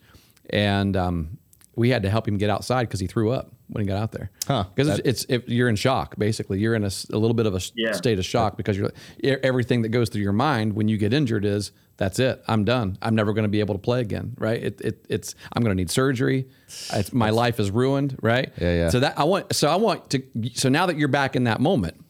[0.50, 1.38] and um,
[1.76, 4.12] we had to help him get outside because he threw up when he got out
[4.12, 4.32] there.
[4.48, 4.66] Huh.
[4.74, 7.62] Because it's, it's if you're in shock, basically, you're in a little bit of a
[7.76, 7.92] Yeah.
[7.92, 8.92] state of shock because you're
[9.24, 12.44] e- everything that goes through your mind when you get injured is that's it.
[12.48, 12.98] I'm done.
[13.02, 14.36] I'm never going to be able to play again.
[14.40, 14.64] Right?
[14.64, 16.48] It, it it's I'm going to need surgery.
[16.94, 18.18] It's, my life is ruined.
[18.22, 18.52] Right?
[18.60, 18.90] Yeah, yeah.
[18.90, 19.54] So that I want.
[19.56, 20.24] So I want to.
[20.54, 22.04] So now that you're back in that moment,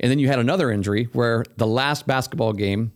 [0.00, 2.92] and then you had another injury where the last basketball game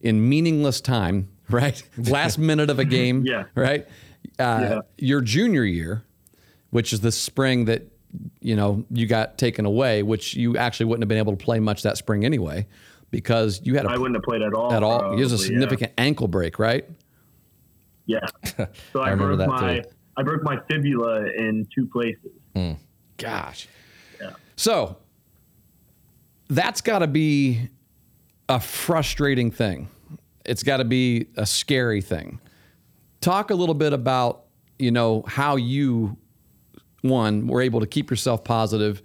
[0.00, 1.28] in meaningless time.
[1.50, 1.82] Right?
[1.98, 3.24] Last minute of a game.
[3.26, 3.44] Yeah.
[3.54, 3.86] Right?
[4.38, 4.78] Uh, Yeah.
[4.96, 6.02] Your junior year,
[6.70, 7.82] which is the spring that
[8.40, 11.60] you know you got taken away, which you actually wouldn't have been able to play
[11.60, 12.66] much that spring anyway,
[13.10, 14.72] because you had a I wouldn't have played at all.
[14.72, 15.00] at all.
[15.00, 15.42] probably, It was a yeah.
[15.48, 16.88] significant ankle break, right?
[18.06, 18.20] Yeah.
[18.92, 19.88] So I, remember broke that my too.
[20.16, 22.32] I broke my fibula in two places.
[23.18, 23.68] Gosh.
[24.20, 24.30] Yeah.
[24.56, 24.96] So
[26.52, 27.70] that's got to be
[28.48, 29.88] a frustrating thing.
[30.44, 32.40] It's got to be a scary thing.
[33.20, 34.44] Talk a little bit about,
[34.78, 36.18] you know, how you
[37.00, 39.02] one were able to keep yourself positive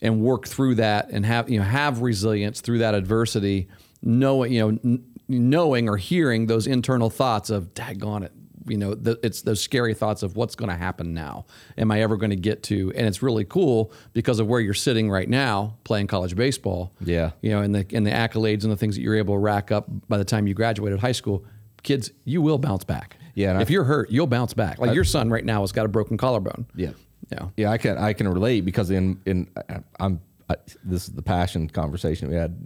[0.00, 3.68] and work through that and have, you know, have resilience through that adversity,
[4.02, 8.32] knowing, you know, n- knowing or hearing those internal thoughts of daggone it,
[8.68, 11.46] you know, the, it's those scary thoughts of what's going to happen now.
[11.78, 12.92] Am I ever going to get to?
[12.94, 16.92] And it's really cool because of where you're sitting right now, playing college baseball.
[17.00, 17.30] Yeah.
[17.40, 19.70] you know, and the and the accolades and the things that you're able to rack
[19.72, 21.44] up by the time you graduated high school.
[21.82, 23.16] Kids, you will bounce back.
[23.34, 24.78] Yeah, if I- you're hurt, you'll bounce back.
[24.78, 26.66] Like your son right now has got a broken collarbone.
[26.74, 26.90] Yeah.
[27.30, 27.48] Yeah.
[27.56, 31.22] Yeah, I can I can relate because in in I- I'm I, this is the
[31.22, 32.56] passion conversation we had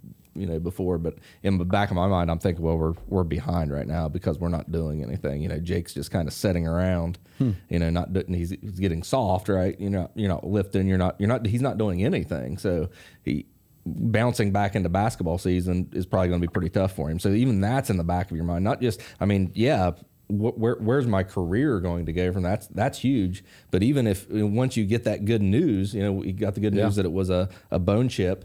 [0.40, 3.24] you know before, but in the back of my mind, I'm thinking, well, we're we're
[3.24, 5.42] behind right now because we're not doing anything.
[5.42, 7.18] You know, Jake's just kind of sitting around.
[7.38, 7.52] Hmm.
[7.68, 9.78] You know, not he's, he's getting soft, right?
[9.78, 10.88] You know, you're not lifting.
[10.88, 12.58] You're not you're not he's not doing anything.
[12.58, 12.88] So
[13.24, 13.46] he
[13.86, 17.18] bouncing back into basketball season is probably going to be pretty tough for him.
[17.18, 18.62] So even that's in the back of your mind.
[18.62, 19.92] Not just, I mean, yeah,
[20.28, 22.42] where, where's my career going to go from?
[22.42, 23.42] That's that's huge.
[23.70, 26.74] But even if once you get that good news, you know, we got the good
[26.74, 27.02] news Yeah.
[27.02, 28.44] that it was a, a bone chip.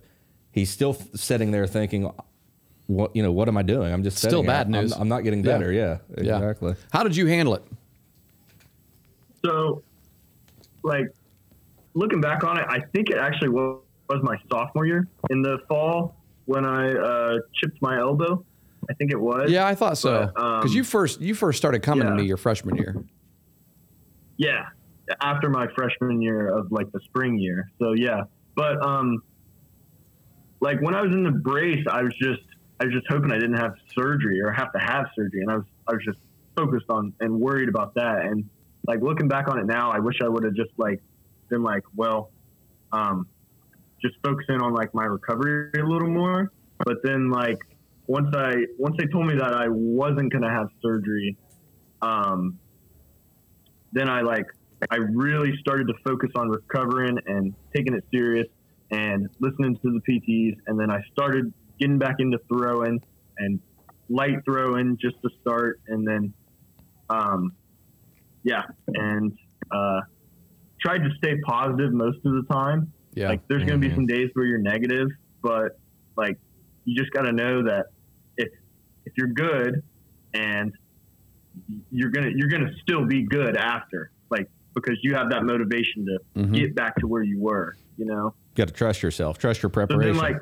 [0.55, 2.09] He's still f- sitting there thinking,
[2.87, 3.91] what you know, what am I doing?
[3.91, 4.51] I'm just Still sitting here.
[4.53, 4.93] bad I'm- news.
[4.93, 5.69] I'm, not getting better.
[5.69, 6.37] Yeah, Yeah.
[6.37, 6.75] exactly.
[6.93, 7.63] How did you handle it?
[9.43, 9.83] So,
[10.81, 11.07] like,
[11.93, 15.57] looking back on it, I think it actually was, was my sophomore year in the
[15.67, 16.15] fall
[16.45, 18.43] when I uh, chipped my elbow.
[18.89, 19.51] I think it was.
[19.51, 20.31] Yeah, I thought so.
[20.33, 23.03] But, um, Because you first you first started coming to me your freshman year.
[24.37, 24.67] Yeah,
[25.21, 27.69] after my freshman year of like the spring year.
[27.79, 28.21] So yeah,
[28.55, 29.21] but um,
[30.59, 32.41] like when I was in the brace, I was just
[32.79, 35.55] I was just hoping I didn't have surgery or have to have surgery, and I
[35.55, 36.19] was I was just
[36.55, 38.25] focused on and worried about that.
[38.25, 38.49] And
[38.87, 41.01] like looking back on it now, I wish I would have just like
[41.49, 42.31] been like, well,
[42.91, 43.27] um,
[44.01, 46.51] just focus in on like my recovery a little more.
[46.83, 47.59] But then like
[48.07, 51.37] once I once they told me that I wasn't gonna have surgery,
[52.01, 52.59] um,
[53.93, 54.45] then I like
[54.91, 58.47] I really started to focus on recovering and taking it serious
[58.95, 62.99] and listening to the PTs and then I started getting back into throwing
[63.37, 63.59] and
[64.09, 66.33] light throwing just to start and then
[67.09, 67.51] um
[68.43, 69.31] yeah and
[69.71, 69.99] uh
[70.83, 73.29] tried to stay positive most of the time Yeah.
[73.29, 75.07] like there's going to be some days where you're negative
[75.41, 75.69] but
[76.15, 76.35] like
[76.85, 77.85] you just got to know that
[78.37, 78.49] if
[79.05, 79.81] if you're good
[80.33, 80.71] and
[81.89, 84.11] you're gonna you're gonna still be good after.
[84.29, 86.53] Like because you have that motivation to Mm-hmm.
[86.53, 87.73] get back to where you were.
[87.97, 88.35] You know.
[88.55, 90.15] Got to trust yourself, trust your So then, preparation.
[90.17, 90.37] like,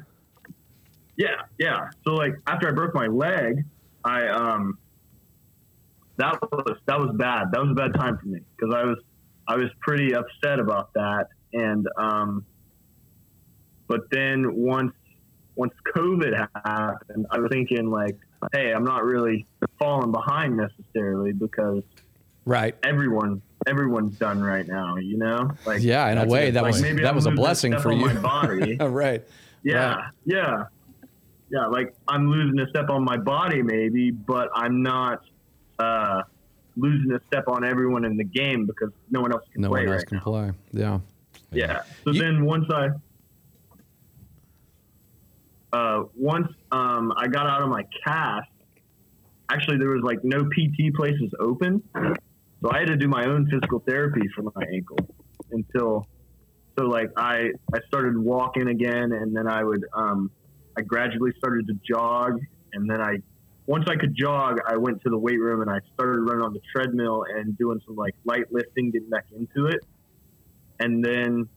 [1.17, 1.87] yeah, yeah.
[2.05, 3.55] So like after I broke my leg,
[4.03, 4.77] I um,
[6.17, 7.47] that was that was bad.
[7.51, 8.97] That was a bad time for me because I was
[9.47, 12.45] I was pretty upset about that, and um,
[13.87, 14.93] but then once
[15.55, 18.17] once COVID happened, I was thinking like,
[18.53, 19.47] hey, I'm not really
[19.79, 21.83] falling behind necessarily because
[22.45, 22.75] Right.
[22.83, 25.49] everyone everyone's done right now, you know?
[25.65, 26.73] Like Yeah, in a way that point.
[26.73, 28.05] was maybe that I'm was a blessing for you.
[28.05, 28.75] My body.
[28.79, 29.23] right.
[29.63, 30.03] Yeah, Right.
[30.25, 30.63] yeah,
[31.49, 31.65] yeah.
[31.67, 35.21] Like I'm losing a step on my body, maybe, but I'm not
[35.79, 36.23] uh,
[36.75, 39.85] losing a step on everyone in the game because no one else can No play
[39.85, 40.23] one else right can now.
[40.23, 40.51] play.
[40.71, 40.99] Yeah.
[41.51, 41.81] Yeah.
[42.03, 42.89] So You- then once I
[45.71, 48.49] uh, once um, I got out of my cast,
[49.49, 51.81] actually there was like no PT places open,
[52.63, 54.97] so I had to do my own physical therapy for my ankle
[55.51, 56.07] until
[56.77, 60.31] so like I I started walking again, and then I would um,
[60.77, 62.39] I gradually started to jog,
[62.73, 63.17] and then I
[63.67, 66.53] once I could jog, I went to the weight room and I started running on
[66.53, 69.79] the treadmill and doing some like light lifting, getting back into it
[70.79, 71.47] and then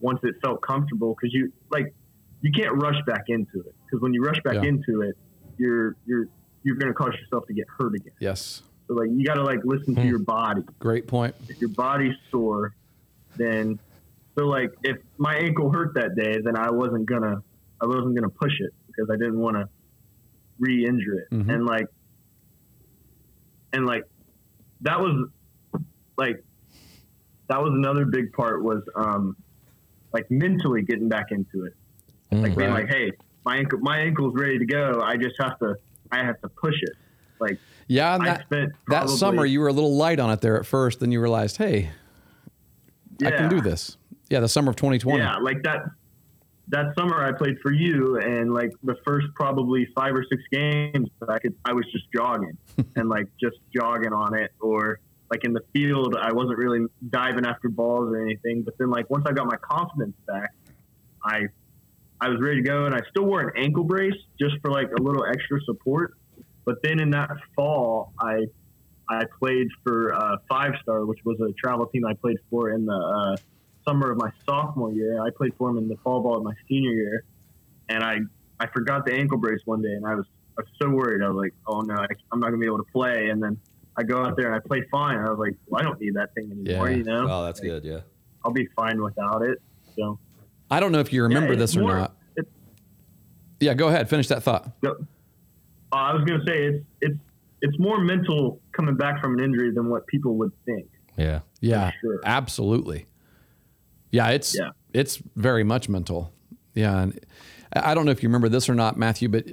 [0.00, 1.94] once it felt comfortable because you like
[2.40, 4.64] you can't rush back into it because when you rush back Yeah.
[4.64, 5.14] into it
[5.58, 6.26] you're you're
[6.64, 8.62] you're going to cause yourself to get hurt again Yes.
[8.92, 10.08] So like you got to like listen to Hmm.
[10.08, 11.34] your body Great point.
[11.48, 12.72] if your body's sore
[13.36, 13.78] then
[14.38, 17.36] so like if my ankle hurt that day then i wasn't gonna
[17.80, 19.64] i wasn't gonna push it because i didn't want to
[20.58, 21.52] re-injure it Mhm.
[21.54, 21.86] and like
[23.72, 24.02] and like
[24.82, 25.28] that was
[26.18, 26.36] like
[27.48, 29.34] that was another big part was um
[30.12, 31.72] like mentally getting back into it
[32.32, 32.84] like being Right.
[32.86, 33.10] like hey
[33.44, 35.74] my ankle my ankle's ready to go i just have to
[36.10, 36.92] i have to push it
[37.40, 37.58] like
[37.92, 38.46] Yeah, and that
[38.88, 41.58] that summer you were a little light on it there at first, then you realized,
[41.58, 41.90] hey,
[43.24, 43.98] I can do this.
[44.30, 45.18] Yeah, the summer of 2020.
[45.18, 45.84] Yeah, like that.
[46.68, 51.10] That summer, I played for you, and like the first probably five or six games,
[51.28, 52.56] I could I was just jogging
[52.96, 55.00] and like just jogging on it, or
[55.30, 58.62] like in the field, I wasn't really diving after balls or anything.
[58.62, 60.54] But then, like once I got my confidence back,
[61.22, 61.42] I
[62.22, 64.88] I was ready to go, and I still wore an ankle brace just for like
[64.98, 66.14] a little extra support.
[66.64, 68.46] But then in that fall, I
[69.08, 72.86] I played for uh, Five Star, which was a travel team I played for in
[72.86, 73.36] the uh,
[73.86, 75.20] summer of my sophomore year.
[75.20, 77.24] I played for them in the fall ball of my senior year,
[77.88, 78.20] and I
[78.60, 80.26] I forgot the ankle brace one day, and I was
[80.58, 81.22] I was so worried.
[81.22, 83.28] I was like, oh no, I, I'm not gonna be able to play.
[83.30, 83.58] And then
[83.96, 85.18] I go out there and I play fine.
[85.18, 86.90] I was like, well, I don't need that thing anymore.
[86.90, 86.96] Yeah.
[86.96, 87.84] You know, oh, that's good.
[87.84, 88.00] Yeah.
[88.44, 89.60] I'll be fine without it.
[89.96, 90.18] So
[90.70, 92.16] I don't know if you remember Yeah, this or more- not.
[93.60, 94.08] Yeah, go ahead.
[94.08, 94.70] Finish that thought.
[94.82, 94.92] Yep.
[95.92, 97.18] Uh, I was gonna say it's it's
[97.60, 100.88] it's more mental coming back from an injury than what people would think.
[101.16, 101.40] Yeah.
[101.60, 102.20] Yeah, sure.
[102.24, 103.06] absolutely.
[104.10, 104.70] Yeah, it's Yeah.
[104.92, 106.32] it's very much mental.
[106.74, 107.20] Yeah, and
[107.74, 109.46] I I don't know if you remember this or not, Matthew, but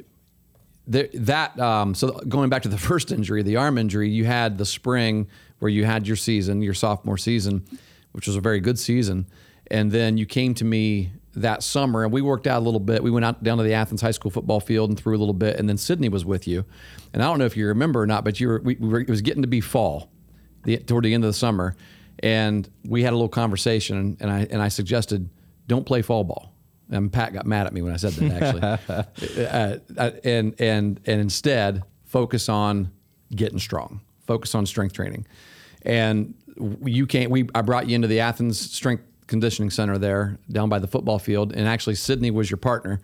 [0.87, 4.57] there, that um, so going back to the first injury, the arm injury, you had
[4.57, 5.27] the spring
[5.59, 7.65] where you had your season, your sophomore season,
[8.13, 9.27] which was a very good season,
[9.69, 13.03] and then you came to me that summer and we worked out a little bit.
[13.03, 15.33] We went out down to the Athens High School football field and threw a little
[15.33, 16.65] bit, and then Sydney was with you,
[17.13, 18.99] and I don't know if you remember or not, but you were, we, we were
[19.01, 20.09] it was getting to be fall,
[20.63, 21.75] the, toward the end of the summer,
[22.19, 25.29] and we had a little conversation, and I and I suggested
[25.67, 26.53] don't play fall ball.
[26.91, 30.99] And Pat got mad at me when I said that actually, uh, uh, and and
[31.05, 32.91] and instead focus on
[33.35, 35.27] getting strong, focus on strength training,
[35.83, 36.33] and
[36.83, 37.29] you can't.
[37.29, 41.19] We I brought you into the Athens Strength Conditioning Center there down by the football
[41.19, 42.99] field, and actually Sydney was your partner.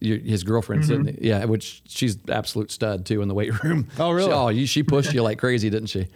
[0.00, 3.86] Your, his girlfriend Sydney, yeah, which she's absolute stud too in the weight room.
[3.98, 4.28] Oh, really?
[4.28, 6.08] She, oh, you, she pushed you like crazy, didn't she?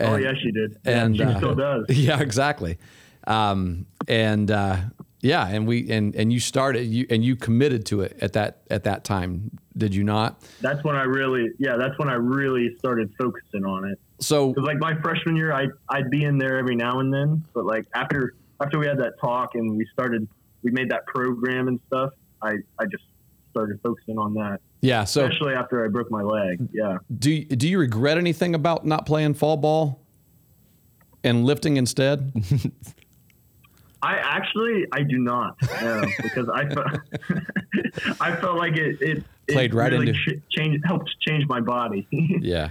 [0.00, 0.78] oh yeah, she did.
[0.84, 1.84] Yeah, and she uh, still does.
[1.90, 2.78] Yeah, exactly.
[3.26, 4.78] Um, and uh,
[5.20, 8.62] yeah, and we and and you started you and you committed to it at that
[8.70, 10.40] at that time, did you not?
[10.60, 13.98] That's when I really, yeah, that's when I really started focusing on it.
[14.20, 17.64] So like my freshman year, I I'd be in there every now and then, but
[17.64, 18.34] like after
[18.64, 20.26] after we had that talk and we started,
[20.62, 22.10] we made that program and stuff.
[22.42, 23.04] I I just
[23.50, 26.68] started focusing on that, yeah, so especially after I broke my leg.
[26.72, 26.98] Yeah.
[27.18, 30.00] do you- do you regret anything about not playing fall ball
[31.22, 32.32] and lifting instead?
[34.02, 36.88] I actually I do not no, because I felt
[38.20, 41.60] I felt like it it, Played it right really into- ch- change helped change my
[41.60, 42.06] body.
[42.10, 42.70] yeah,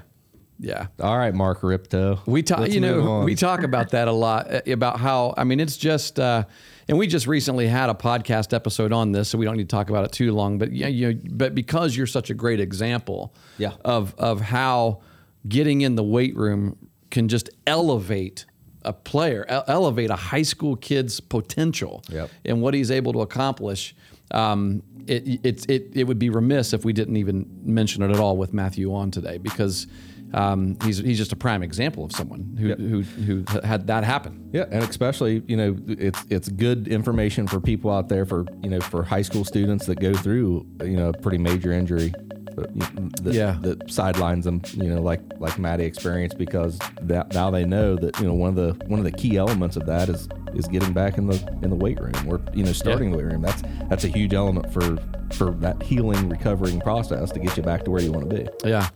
[0.64, 0.88] yeah.
[1.02, 2.20] All right, Mark Ripto.
[2.26, 5.44] We talk, Let's you know, we talk about that a lot uh, about how I
[5.44, 6.46] mean it's just, uh,
[6.88, 9.76] and we just recently had a podcast episode on this, so we don't need to
[9.76, 10.58] talk about it too long.
[10.58, 13.74] But yeah, you know, but because you're such a great example, Yeah.
[13.84, 15.02] of of how
[15.48, 16.78] getting in the weight room
[17.12, 18.46] can just elevate
[18.86, 22.30] a player, elevate a high school kid's potential Yep.
[22.46, 23.96] and what he's able to accomplish.
[24.32, 28.20] Um, it, it, it, it would be remiss if we didn't even mention it at
[28.20, 29.86] all with Matthew on today because
[30.34, 34.50] um, he's, he's just a prime example of someone who, who, who had that happen.
[34.52, 38.70] Yeah, and especially you know it's it's good information for people out there for you
[38.70, 42.14] know for high school students that go through you know a pretty major injury.
[42.56, 43.58] That, Yeah.
[43.62, 48.20] that sidelines them, you know, like like Maddie experienced, because that, now they know that
[48.20, 50.94] you know one of the one of the key elements of that is is getting
[50.94, 53.42] back in the in the weight room or you know starting the weight room.
[53.42, 54.98] That's that's a huge element for
[55.32, 58.48] for that healing recovering process to get you back to where you want to be.
[58.70, 58.90] Yeah.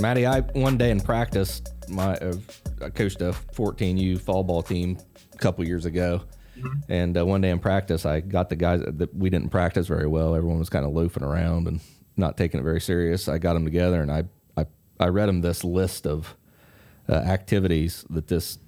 [0.00, 2.34] Maddie, I one day in practice, my uh,
[2.82, 4.98] I coached a 14U fall ball team
[5.34, 6.22] a couple years ago,
[6.88, 10.06] and uh, one day in practice, I got the guys that we didn't practice very
[10.06, 10.34] well.
[10.34, 11.80] Everyone was kind of loafing around and
[12.16, 13.28] not taking it very serious.
[13.28, 14.24] I got them together, and I
[14.56, 14.66] I,
[15.00, 16.36] I read them this list of
[17.08, 18.58] uh, activities that this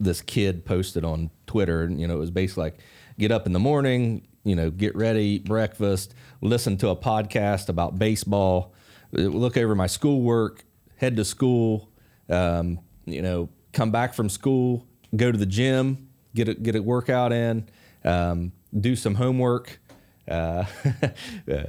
[0.00, 1.82] this kid posted on Twitter.
[1.82, 2.78] And, you know, it was basically like
[3.18, 7.68] get up in the morning, you know, get ready, eat breakfast, listen to a podcast
[7.68, 8.72] about baseball,
[9.16, 10.64] uh, look over my schoolwork,
[11.00, 11.88] head to school,
[12.28, 14.86] um, you know, come back from school,
[15.16, 17.66] go to the gym, get a, get a workout in,
[18.04, 19.80] um, do some homework,
[20.28, 20.64] uh,
[21.50, 21.62] uh,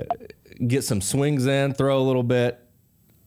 [0.68, 2.60] get some swings in, throw a little bit,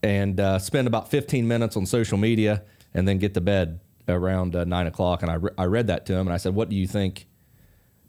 [0.02, 2.62] and uh, spend about 15 minutes on social media
[2.92, 5.22] and then get to bed around uh, nine o'clock.
[5.22, 7.26] And I, re- I read that to him and I said, what do you think,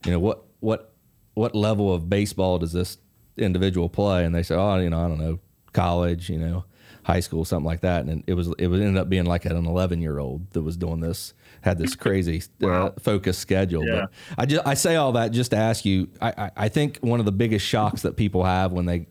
[0.04, 0.94] you know, what, what,
[1.34, 2.98] what level of baseball does this
[3.38, 4.26] individual play?
[4.26, 5.40] And they said, oh, you know, I don't know,
[5.72, 6.66] college, you know,
[7.06, 8.06] high school, something like that.
[8.06, 10.76] And it was, it was ended up being like an 11 year old that was
[10.76, 13.86] doing this, had this crazy uh, focused schedule.
[13.86, 14.02] Yeah.
[14.02, 16.98] But I just, I say all that just to ask you, I, I, I think
[17.02, 19.06] one of the biggest shocks that people have when they,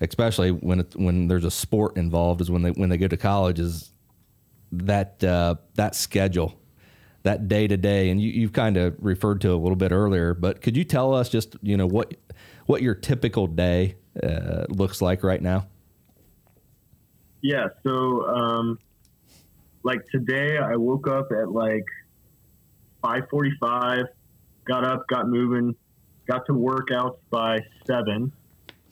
[0.00, 3.16] especially when it, when there's a sport involved, is when they when they go to
[3.16, 3.92] college is
[4.72, 6.58] that uh, that schedule,
[7.22, 9.92] that day to day, and you, you've kind of referred to it a little bit
[9.92, 10.34] earlier.
[10.34, 12.14] But could you tell us just you know what
[12.66, 15.68] what your typical day uh, looks like right now?
[17.42, 17.68] Yeah.
[17.82, 18.78] So, um,
[19.82, 21.84] like today, I woke up at like
[23.02, 24.04] 5:45,
[24.64, 25.74] got up, got moving,
[26.26, 28.32] got to workouts by seven,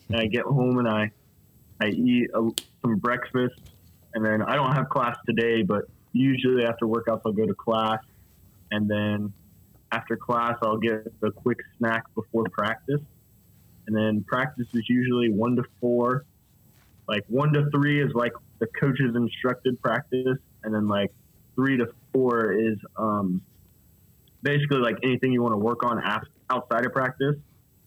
[0.09, 1.13] and I get home and I
[1.81, 2.51] I eat a,
[2.83, 3.61] some breakfast,
[4.15, 8.01] and then I don't have class today, but usually after workouts I'll go to class,
[8.73, 9.33] and then
[9.93, 13.01] after class I'll get a quick snack before practice,
[13.87, 16.25] and then practice is usually one to four
[17.11, 21.11] like one to three is like the coach's instructed practice, and then like
[21.57, 23.43] three to four is um,
[24.43, 26.01] basically like anything you want to work on
[26.49, 27.35] outside of practice.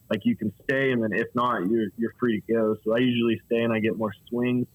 [0.10, 2.76] Like you can stay, and then if not, you're you're free to go.
[2.84, 4.68] So I usually stay and I get more swings,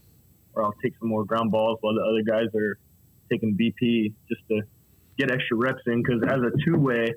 [0.55, 2.79] or I'll take some more ground balls while the other guys are
[3.31, 4.63] taking BP just to
[5.19, 6.03] get extra reps in.
[6.03, 7.13] Because as a two way,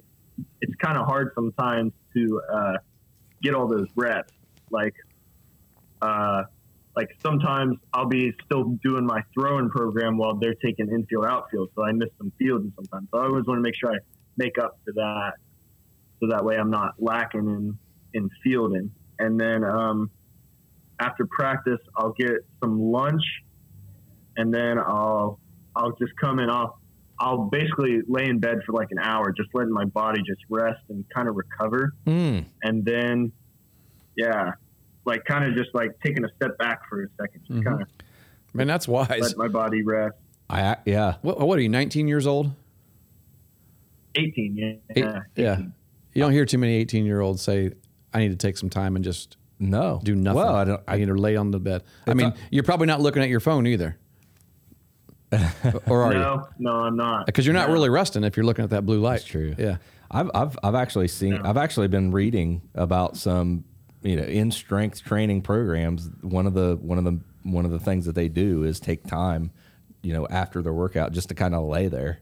[0.59, 2.73] it's kind of hard sometimes to uh,
[3.41, 4.33] get all those reps.
[4.69, 4.95] Like
[6.01, 6.43] uh,
[6.95, 11.83] like sometimes I'll be still doing my throwing program while they're taking infield outfield, so
[11.83, 13.07] I miss some fielding sometimes.
[13.11, 13.97] So I always want to make sure I
[14.37, 15.33] make up for that,
[16.19, 17.77] so that way I'm not lacking in
[18.13, 18.91] in fielding.
[19.19, 20.09] And then um,
[20.99, 23.23] after practice, I'll get some lunch,
[24.37, 25.39] and then I'll
[25.75, 26.49] I'll just come in.
[26.49, 26.79] I'll
[27.19, 30.81] I'll basically lay in bed for like an hour, just letting my body just rest
[30.89, 32.45] and kind of recover Mm.
[32.63, 33.31] and then
[34.17, 34.51] yeah
[35.05, 37.63] like kind of just like taking a step back for a second just mm-hmm.
[37.67, 37.87] kind of
[38.53, 39.19] Man, that's wise.
[39.21, 40.15] let my body rest
[40.49, 41.15] I yeah.
[41.21, 42.51] What, what are you, 19 years old?
[44.15, 45.59] 18 yeah, Eight- yeah.
[46.13, 47.71] You don't hear too many 18 year olds say,
[48.13, 50.01] I need to take some time and just No.
[50.03, 50.35] do nothing.
[50.35, 50.81] Well, I don't.
[50.87, 51.83] I need to lay on the bed.
[52.05, 53.97] I mean, I- you're probably not looking at your phone either.
[55.87, 56.19] or are you?
[56.19, 57.73] no no i'm not Because you're not No.
[57.73, 59.19] really resting if you're looking at that blue light.
[59.19, 59.55] That's true.
[59.57, 59.77] Yeah.
[60.09, 63.63] I've I've I've actually seen I've actually been reading about some
[64.01, 66.09] you know in strength training programs.
[66.21, 69.05] One of the one of the one of the things that they do is take
[69.05, 69.51] time,
[70.03, 72.19] you know, after their workout just to kind of lay there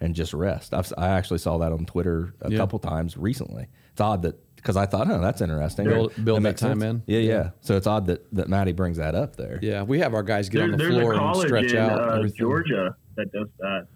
[0.00, 0.74] and just rest.
[0.74, 2.58] I've, I actually saw that on Twitter a Yeah.
[2.58, 3.66] couple times recently.
[3.92, 5.84] It's odd that because I thought, oh, that's interesting.
[5.86, 7.02] Build- build that makes time sense.
[7.06, 7.14] in.
[7.14, 9.58] Yeah, yeah, So it's odd that that Maddie brings that up there.
[9.62, 9.84] Yeah.
[9.84, 11.78] We have our guys get there, on the there's floor a and college stretch in
[11.78, 11.98] out.
[12.00, 13.86] uh, georgia that does that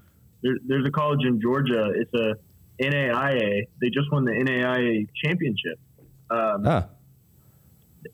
[0.42, 2.34] there, there's a college in georgia it's a
[2.82, 5.78] naia they just won the naia championship
[6.30, 6.86] um, Huh.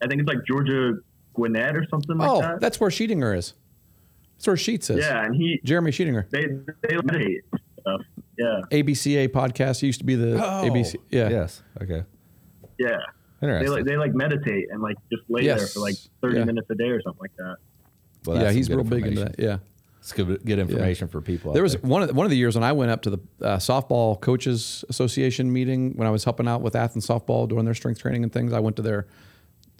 [0.02, 0.94] I think it's like georgia
[1.34, 3.54] gwinnett or something like Oh, that that's where Sheetinger is.
[4.36, 4.98] That's where Sheets is.
[4.98, 6.28] yeah and he Jeremy Sheetinger.
[6.30, 6.46] they
[6.88, 7.42] they meditate
[7.80, 8.00] stuff
[8.38, 9.82] yeah ABCA podcast.
[9.82, 10.96] Used to be the Oh, ABC.
[11.10, 11.28] Yeah.
[11.30, 11.62] Yes.
[11.82, 12.04] Okay.
[12.78, 12.98] Yeah.
[13.40, 13.70] They Interesting.
[13.72, 16.44] like they like meditate and like just lay there for like 30 Yeah.
[16.44, 17.56] minutes a day or something like that.
[18.26, 19.36] Well, yeah, he's real big into that.
[19.38, 19.58] Yeah.
[20.00, 21.52] It's good, good information for people.
[21.52, 21.80] There out was there.
[21.88, 24.20] one of the, one of the years when I went up to the uh, softball
[24.20, 28.22] coaches association meeting when I was helping out with Athens softball doing their strength training
[28.22, 28.52] and things.
[28.52, 29.06] I went to their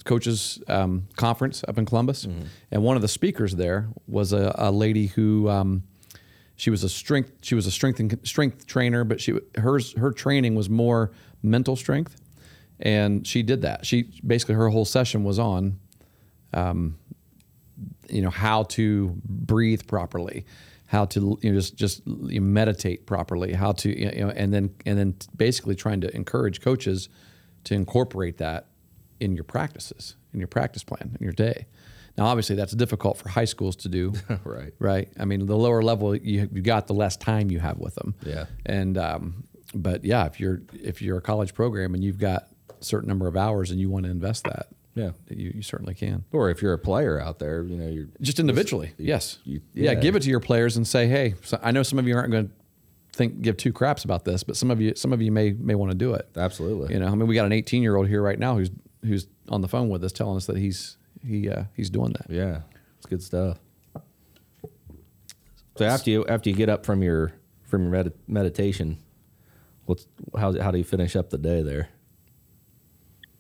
[0.05, 2.25] coaches um, conference up in Columbus,
[2.71, 5.83] and one of the speakers there was a, a lady who um,
[6.55, 10.13] she was a strength she was a strength and strength trainer, but she hers her
[10.13, 12.21] training was more mental strength,
[12.81, 13.85] and she did that.
[13.87, 15.79] She basically her whole session was on
[18.09, 20.45] you know how to breathe properly
[20.89, 24.75] how to you know just just you meditate properly how to you know and then
[24.85, 27.09] and then basically trying to encourage coaches
[27.65, 28.67] to incorporate that
[29.21, 31.67] in your practices in your practice plan in your day
[32.19, 34.13] now obviously that's difficult for high schools to do
[34.45, 34.73] Right.
[34.79, 37.95] right i mean the lower level you you got the less time you have with
[37.95, 38.47] them Yeah.
[38.65, 39.45] and um,
[39.75, 42.49] but yeah if you're if you're a college program and you've got
[42.81, 45.11] a certain number of hours and you want to invest that Yeah.
[45.31, 48.39] you, you certainly can Or if you're a player out there, you know, you're just
[48.41, 49.39] individually, yes.
[49.45, 49.93] you- yeah.
[49.93, 49.95] yeah.
[50.01, 52.31] give it to your players and say, hey, so I know some of you aren't
[52.33, 52.53] going to
[53.13, 55.75] think give two craps about this, but some of you some of you may may
[55.75, 56.29] want to do it.
[56.37, 56.93] absolutely.
[56.95, 58.71] You know, I mean, we got an 18 year old here right now who's
[59.07, 60.97] who's on the phone with us telling us that he's
[61.27, 62.27] he uh, he's doing that.
[62.29, 62.61] Yeah,
[62.99, 63.59] it's good stuff.
[65.77, 67.33] So after you after you get up from your
[67.63, 68.99] from your med- meditation,
[69.85, 71.89] what's how how do you finish up the day there?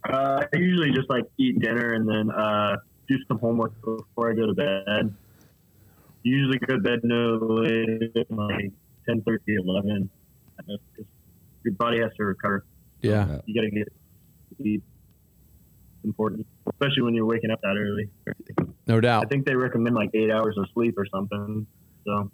[0.08, 2.76] Uh, I usually just like eat dinner and then uh,
[3.08, 5.14] do some homework before I go to bed.
[6.22, 8.72] Usually go to bed no later than like
[9.08, 10.10] 10, 11.
[11.64, 12.64] Your body has to recover.
[13.02, 13.40] Yeah, Yeah.
[13.46, 13.92] You got to get
[14.56, 14.84] sleep.
[16.06, 18.08] It's important, especially when you're waking up that early.
[18.86, 19.24] no doubt.
[19.24, 21.66] I think they recommend like eight hours of sleep or something.
[22.06, 22.30] So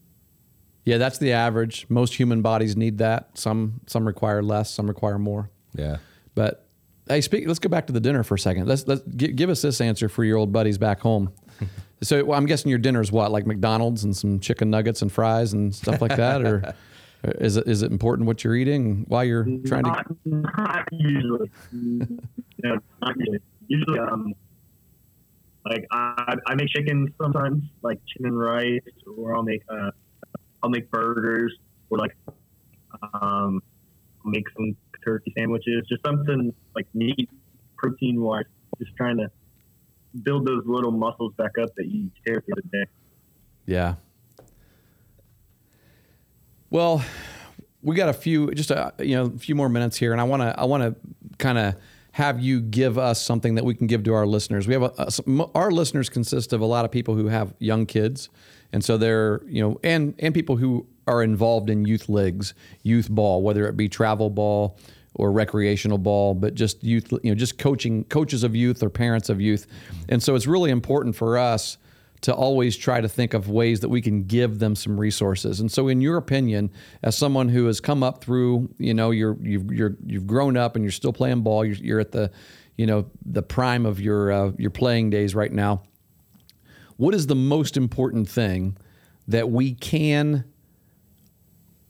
[0.84, 1.86] Yeah, that's the average.
[1.88, 3.38] Most human bodies need that.
[3.38, 5.50] Some some require less, some require more.
[5.74, 5.98] Yeah,
[6.34, 6.66] But
[7.08, 7.46] hey, speak.
[7.46, 8.68] Let's go back to the dinner for a second.
[8.68, 11.32] Let's let's gi- give us this answer for your old buddies back home.
[12.02, 15.10] so well, I'm guessing your dinner is what, like McDonald's and some chicken nuggets and
[15.10, 16.74] fries and stuff like that, or
[17.24, 19.90] is it is it important what you're eating while you're trying to?
[19.90, 21.50] not, not usually.
[21.72, 23.40] no, not usually.
[23.72, 24.34] Usually, um,
[25.64, 28.80] like I, I make chicken sometimes, like chicken and rice,
[29.16, 29.90] or I'll make uh,
[30.62, 31.56] I'll make burgers,
[31.88, 32.14] or like
[33.14, 33.62] um,
[34.26, 37.30] make some turkey sandwiches, just something like meat,
[37.78, 38.44] protein wise.
[38.78, 39.30] Just trying to
[40.22, 42.90] build those little muscles back up that you tear through the day.
[43.64, 43.94] Yeah.
[46.68, 47.02] Well,
[47.80, 50.24] we got a few, just a you know, a few more minutes here, and I
[50.24, 50.94] want to, I want to
[51.38, 51.76] kind of
[52.12, 54.68] have you give us something that we can give to our listeners.
[54.68, 57.86] We have a, a, our listeners consist of a lot of people who have young
[57.86, 58.28] kids,
[58.72, 63.10] and so they're you know, and and people who are involved in youth leagues, youth
[63.10, 64.78] ball, whether it be travel ball
[65.14, 69.28] or recreational ball, but just youth, you know, just coaching coaches of youth or parents
[69.28, 69.66] of youth,
[70.08, 71.78] and so it's really important for us
[72.22, 75.60] to always try to think of ways that we can give them some resources.
[75.60, 76.70] And so, in your opinion,
[77.02, 80.76] as someone who has come up through, you know, you're you've you're, you've grown up
[80.76, 81.64] and you're still playing ball.
[81.64, 82.30] You're, you're at the,
[82.76, 85.82] you know, the prime of your uh, your playing days right now.
[86.96, 88.76] What is the most important thing
[89.26, 90.44] that we can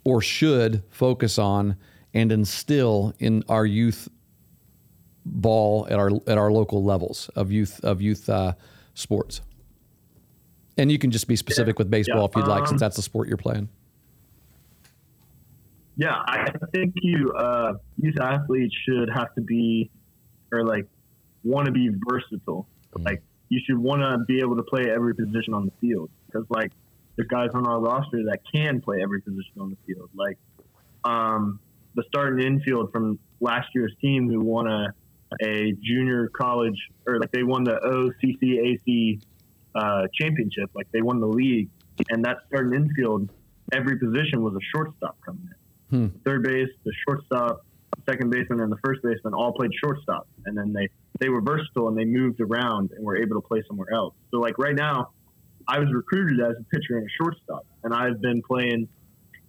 [0.05, 1.76] or should focus on
[2.14, 4.09] and instill in our youth
[5.26, 8.55] ball at our at our local levels of youth of youth uh,
[8.95, 9.43] sports?
[10.77, 12.97] And you can just be specific with baseball Yeah, if you'd like, um, since that's
[12.97, 13.68] the sport you're playing.
[15.97, 19.91] Yeah, I think you uh, youth athletes should have to be,
[20.51, 20.87] or like,
[21.45, 22.66] want to be versatile.
[22.99, 26.47] Like, you should want to be able to play every position on the field because,
[26.49, 26.73] like,
[27.16, 30.09] there's guys on our roster that can play every position on the field.
[30.14, 30.39] Like,
[31.05, 31.61] um,
[31.95, 34.95] the starting infield from last year's team who won a
[35.41, 39.23] a junior college or like they won the OCCAC
[39.75, 40.70] uh, championship.
[40.75, 41.68] Like they won the league,
[42.11, 43.31] and that starting infield,
[43.73, 45.57] every position was a shortstop coming in.
[46.25, 47.66] Third base, the shortstop,
[48.09, 50.89] second baseman, and the first baseman all played shortstop, and then they
[51.20, 54.14] they were versatile and they moved around and were able to play somewhere else.
[54.31, 55.11] So like right now,
[55.68, 58.89] I was recruited as a pitcher and a shortstop, and I've been playing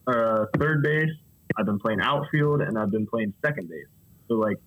[0.08, 1.10] uh, third base.
[1.58, 3.88] I've been playing outfield, and I've been playing second base.
[4.28, 4.58] So like,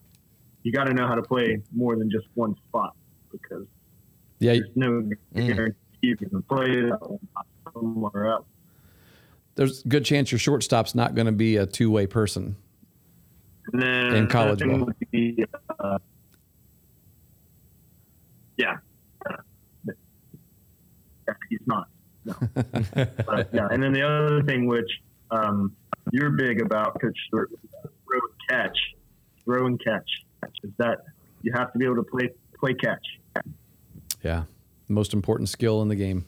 [0.63, 2.97] you got to know how to play more than just one spot
[3.31, 3.67] because
[4.39, 6.91] Yeah, there's no guarantee you can play
[7.73, 8.47] somewhere else.
[9.55, 12.57] there's a good chance your shortstop's not going to be a two way person.
[13.73, 14.91] In college ball.
[15.11, 15.45] be,
[15.81, 15.99] uh,
[18.57, 18.77] yeah.
[21.27, 21.89] Yeah, he's not.
[22.25, 22.35] No.
[22.55, 24.89] but, yeah, and then the other thing, which
[25.31, 25.75] um,
[26.13, 27.51] you're big about, Coach Stewart,
[27.83, 28.79] throw and catch,
[29.45, 30.09] throw and catch.
[30.63, 30.99] Is that
[31.43, 33.05] you have to be able to play play catch.
[34.27, 34.45] Yeah,
[34.89, 36.27] most important skill in the game.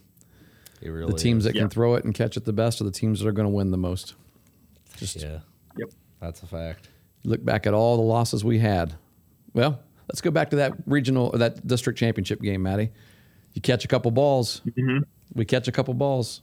[0.80, 1.52] It really The teams is.
[1.52, 3.46] that can throw it and catch it the best are the teams that are going
[3.46, 4.14] to win the most.
[4.96, 5.40] Just yeah,
[5.76, 5.90] Yep.
[6.20, 6.88] that's a fact.
[7.24, 8.94] look back at all the losses we had.
[9.54, 12.90] Well, let's go back to that regional or that district championship game, Maddie.
[13.54, 14.60] You catch a couple balls.
[14.66, 14.98] Mm-hmm.
[15.34, 16.42] We catch a couple balls.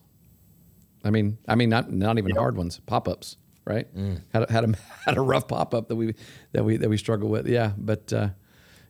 [1.04, 3.88] I mean, I mean, not not even hard ones, pop ups, right?
[4.34, 4.74] Had a, had a
[5.06, 6.14] had a rough pop up that we
[6.52, 7.48] that we that we struggle with.
[7.48, 8.30] Yeah, but uh,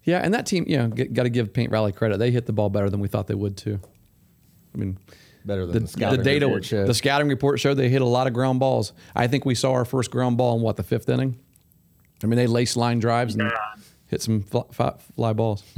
[0.06, 2.18] yeah, and that team, you know, got to give Paint Valley credit.
[2.20, 3.80] They hit the ball better than we thought they would too.
[4.74, 4.98] I mean,
[5.46, 6.88] Better than the, the, scouting the data, report showed.
[6.88, 8.94] the scouting report showed they hit a lot of ground balls.
[9.16, 11.38] I think we saw our first ground ball in what the fifth inning.
[12.24, 13.82] I mean, they lace line drives and Yeah.
[14.08, 15.64] hit some fly, fly, fly balls.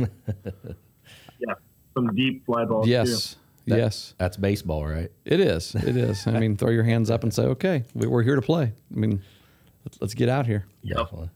[1.40, 1.54] Yeah.
[1.94, 3.36] Some deep fly balls yes,
[3.68, 5.12] That- yes, That's baseball, right?
[5.26, 5.76] it is.
[5.76, 6.26] It is.
[6.26, 8.96] I mean, throw your hands up and say, "Okay, we- we're here to play." I
[8.98, 9.22] mean,
[9.86, 10.66] let's, let's get out here.
[10.84, 10.98] Yep.
[10.98, 11.30] Definitely.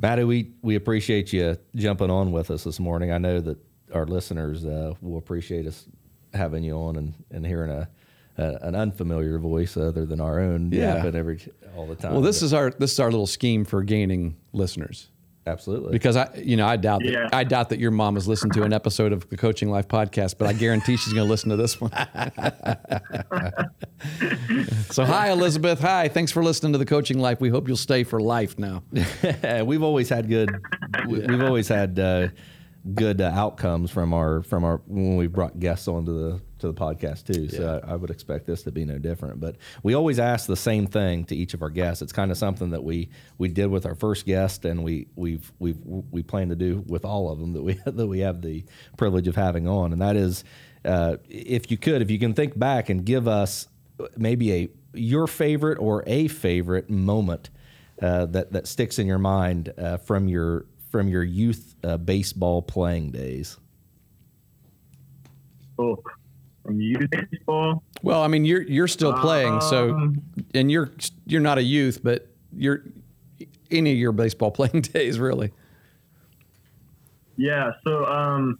[0.00, 3.10] Matty, we, we appreciate you jumping on with us this morning.
[3.12, 3.58] I know that
[3.94, 5.86] our listeners uh, will appreciate us
[6.34, 7.88] having you on and, and hearing a,
[8.36, 10.96] a an unfamiliar voice other than our own Yeah.
[10.96, 11.40] yapping every
[11.76, 12.12] all the time.
[12.12, 15.08] Well, this But is our this is our little scheme for gaining listeners.
[15.46, 17.28] Absolutely Because I, you know, I doubt that Yeah.
[17.32, 20.36] I doubt that your mom has listened to an episode of the Coaching Life podcast,
[20.38, 21.90] but I guarantee she's going to listen to this one.
[24.90, 25.80] so, hi Elizabeth.
[25.80, 27.40] Hi, thanks for listening to the Coaching Life.
[27.40, 28.82] We hope you'll stay for life now.
[29.64, 30.50] we've always had good
[31.06, 32.28] we, we've always had uh,
[32.94, 36.78] good uh, outcomes from our from our when we brought guests onto the to the
[36.80, 39.40] podcast too so I, I would expect this to be no different.
[39.40, 42.02] But we always ask the same thing to each of our guests.
[42.02, 43.08] It's kind of something that we
[43.38, 47.04] we did with our first guest and we we've we've we plan to do with
[47.04, 48.64] all of them that we that we have the
[48.96, 49.92] privilege of having on.
[49.92, 50.44] And that is
[50.84, 53.68] uh, if you could if you can think back and give us
[54.16, 57.50] maybe a your favorite or a favorite moment
[58.00, 62.62] uh, that that sticks in your mind uh, from your from your youth uh, baseball
[62.62, 63.58] playing days?
[65.78, 66.02] Oh,
[66.66, 67.82] from youth baseball.
[68.02, 70.22] Well, I mean, you're you're still playing, so Um,
[70.54, 70.90] and you're
[71.26, 72.82] you're not a youth, but you're
[73.70, 75.52] any of your baseball playing days, really.
[77.36, 78.58] Yeah, so um,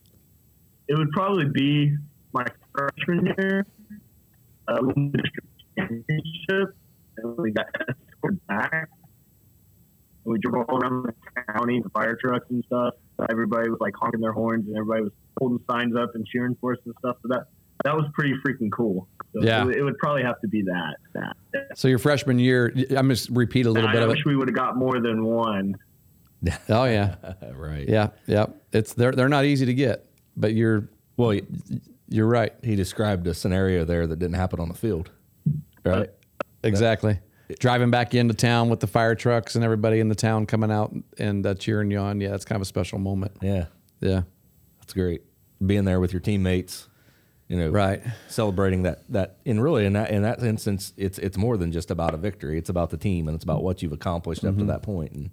[0.89, 1.95] it would probably be
[2.33, 2.45] my
[2.75, 3.67] freshman year.
[4.69, 5.49] Uh, we won the district
[5.79, 6.77] championship,
[7.17, 8.89] and we got escorted back.
[10.25, 12.95] And we drove all around the county, the fire trucks and stuff.
[13.31, 16.73] Everybody was like honking their horns, and everybody was holding signs up and cheering for
[16.73, 17.17] us and stuff.
[17.23, 17.47] So that
[17.87, 19.09] that was pretty freaking cool.
[19.32, 19.62] So Yeah.
[19.62, 20.97] it, would- it would probably have to be that.
[21.14, 21.37] That.
[21.78, 24.26] So your freshman year, I'm just repeat a little I bit of wish it.
[24.26, 25.76] we would have got more than one.
[26.68, 27.16] Oh yeah,
[27.55, 27.89] right.
[27.89, 28.47] yeah, yeah.
[28.72, 30.05] It's they're they're not easy to get,
[30.37, 31.39] but you're Well,
[32.09, 32.53] you're right.
[32.62, 35.11] he described a scenario there that didn't happen on the field.
[35.84, 36.11] Right.
[36.62, 37.18] Exactly.
[37.59, 40.93] Driving back into town with the fire trucks and everybody in the town coming out
[41.18, 42.20] and uh, cheering you on.
[42.20, 43.32] Yeah, that's kind of a special moment.
[43.41, 43.66] Yeah.
[44.01, 44.22] Yeah.
[44.80, 45.22] That's great.
[45.64, 46.89] Being there with your teammates,
[47.49, 48.03] you know, Right.
[48.29, 51.91] Celebrating that that and really in that in that instance, it's it's more than just
[51.91, 52.59] about a victory.
[52.59, 54.69] It's about the team and it's about what you've accomplished up to mm-hmm.
[54.69, 55.13] that point.
[55.13, 55.31] And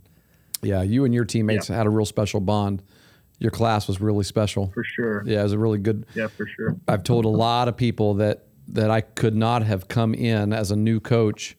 [0.62, 0.84] Yeah.
[0.84, 2.84] You and your teammates had a real special bond.
[3.40, 4.72] Your class was really special.
[4.74, 5.24] For sure.
[5.26, 6.06] Yeah, it was a really good.
[6.16, 6.78] Yeah, for sure.
[6.88, 10.72] I've told a lot of people that that I could not have come in as
[10.72, 11.58] a new coach.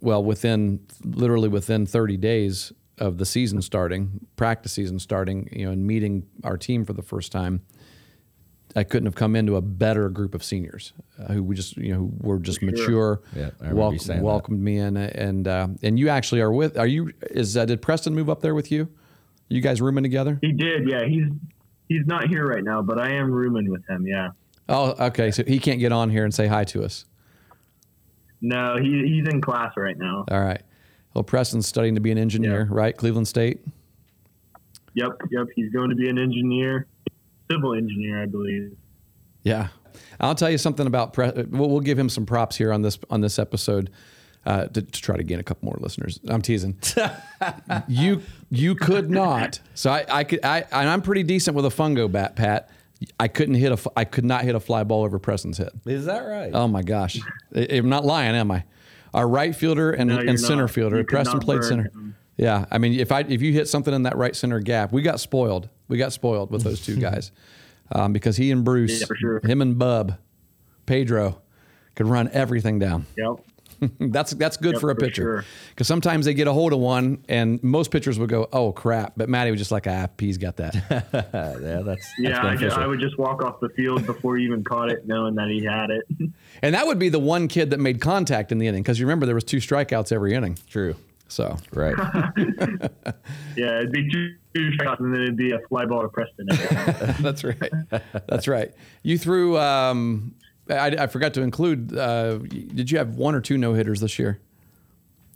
[0.00, 5.72] Well, within literally within 30 days of the season starting, practice season starting, you know,
[5.72, 7.62] and meeting our team for the first time,
[8.76, 11.92] I couldn't have come into a better group of seniors uh, who we just you
[11.92, 13.22] know who were just mature.
[13.34, 14.24] Yeah, I remember saying that.
[14.24, 16.76] welcomed me in, uh, and uh, and you actually are with.
[16.78, 17.12] Are you?
[17.30, 18.88] Is uh, did Preston move up there with you?
[19.48, 20.38] You guys rooming together?
[20.42, 21.04] He did, yeah.
[21.06, 21.24] He's
[21.88, 24.06] he's not here right now, but I am rooming with him.
[24.06, 24.30] Yeah.
[24.68, 25.30] Oh, okay.
[25.30, 27.06] So he can't get on here and say hi to us.
[28.42, 30.24] No, he he's in class right now.
[30.30, 30.60] All right.
[31.14, 32.76] Well, Preston's studying to be an engineer, Yeah.
[32.76, 32.94] right?
[32.94, 33.60] Cleveland State.
[34.94, 35.46] Yep, yep.
[35.54, 36.86] He's going to be an engineer,
[37.50, 38.76] civil engineer, I believe.
[39.42, 39.68] Yeah.
[40.20, 42.98] I'll tell you something about Pre- we'll, we'll give him some props here on this
[43.10, 43.90] on this episode
[44.44, 46.20] uh, to, to try to gain a couple more listeners.
[46.28, 46.78] I'm teasing.
[47.88, 49.60] you you could not.
[49.74, 52.70] So I, I could I and I'm pretty decent with a fungo bat, Pat.
[53.20, 55.70] I couldn't hit a I could not hit a fly ball over Preston's head.
[55.86, 56.50] is that right?
[56.54, 57.18] Oh my gosh,
[57.54, 58.64] I- I'm not lying, am I?
[59.14, 60.70] Our right fielder and, No, and center not.
[60.70, 60.98] fielder.
[60.98, 61.84] You Preston played center.
[61.84, 62.16] him.
[62.36, 65.00] Yeah, I mean, if I if you hit something in that right center gap, we
[65.02, 65.68] got spoiled.
[65.88, 67.32] We got spoiled with those two guys
[67.92, 69.40] um, because he and Bruce, Yeah, for sure.
[69.44, 70.16] him and Bub,
[70.86, 71.40] Pedro,
[71.94, 73.06] could run everything down.
[73.16, 73.36] Yep.
[74.00, 75.44] that's that's good Yep, for a for pitcher sure.
[75.68, 79.12] because sometimes they get a hold of one, and most pitchers would go, "Oh crap!"
[79.18, 80.74] But Matty was just like, "Ah, P's got that."
[81.62, 84.44] Yeah, that's Yeah, that's I, ju- I would just walk off the field before he
[84.46, 86.06] even caught it, knowing that he had it.
[86.62, 89.04] and that would be the one kid that made contact in the inning because you
[89.04, 90.56] remember there was two strikeouts every inning.
[90.70, 90.96] True.
[91.28, 91.94] So Right.
[93.56, 96.46] Yeah, it'd be two, two strikeouts and then it'd be a fly ball to Preston.
[97.22, 97.72] that's right.
[98.28, 98.72] That's right.
[99.02, 99.58] You threw.
[99.58, 100.34] Um,
[100.68, 101.96] I, I forgot to include.
[101.96, 104.40] Uh, did you have one or two no hitters this year?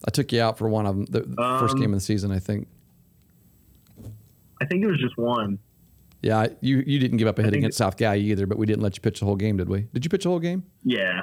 [0.06, 1.04] I took you out for one of them.
[1.06, 2.68] The, the first Um, game of the season, I think.
[4.60, 5.58] I think it was just one.
[6.22, 8.82] Yeah, you you didn't give up a hit against South Guy either, but we didn't
[8.82, 9.86] let you pitch the whole game, did we?
[9.94, 10.64] Did you pitch the whole game?
[10.84, 11.22] Yeah.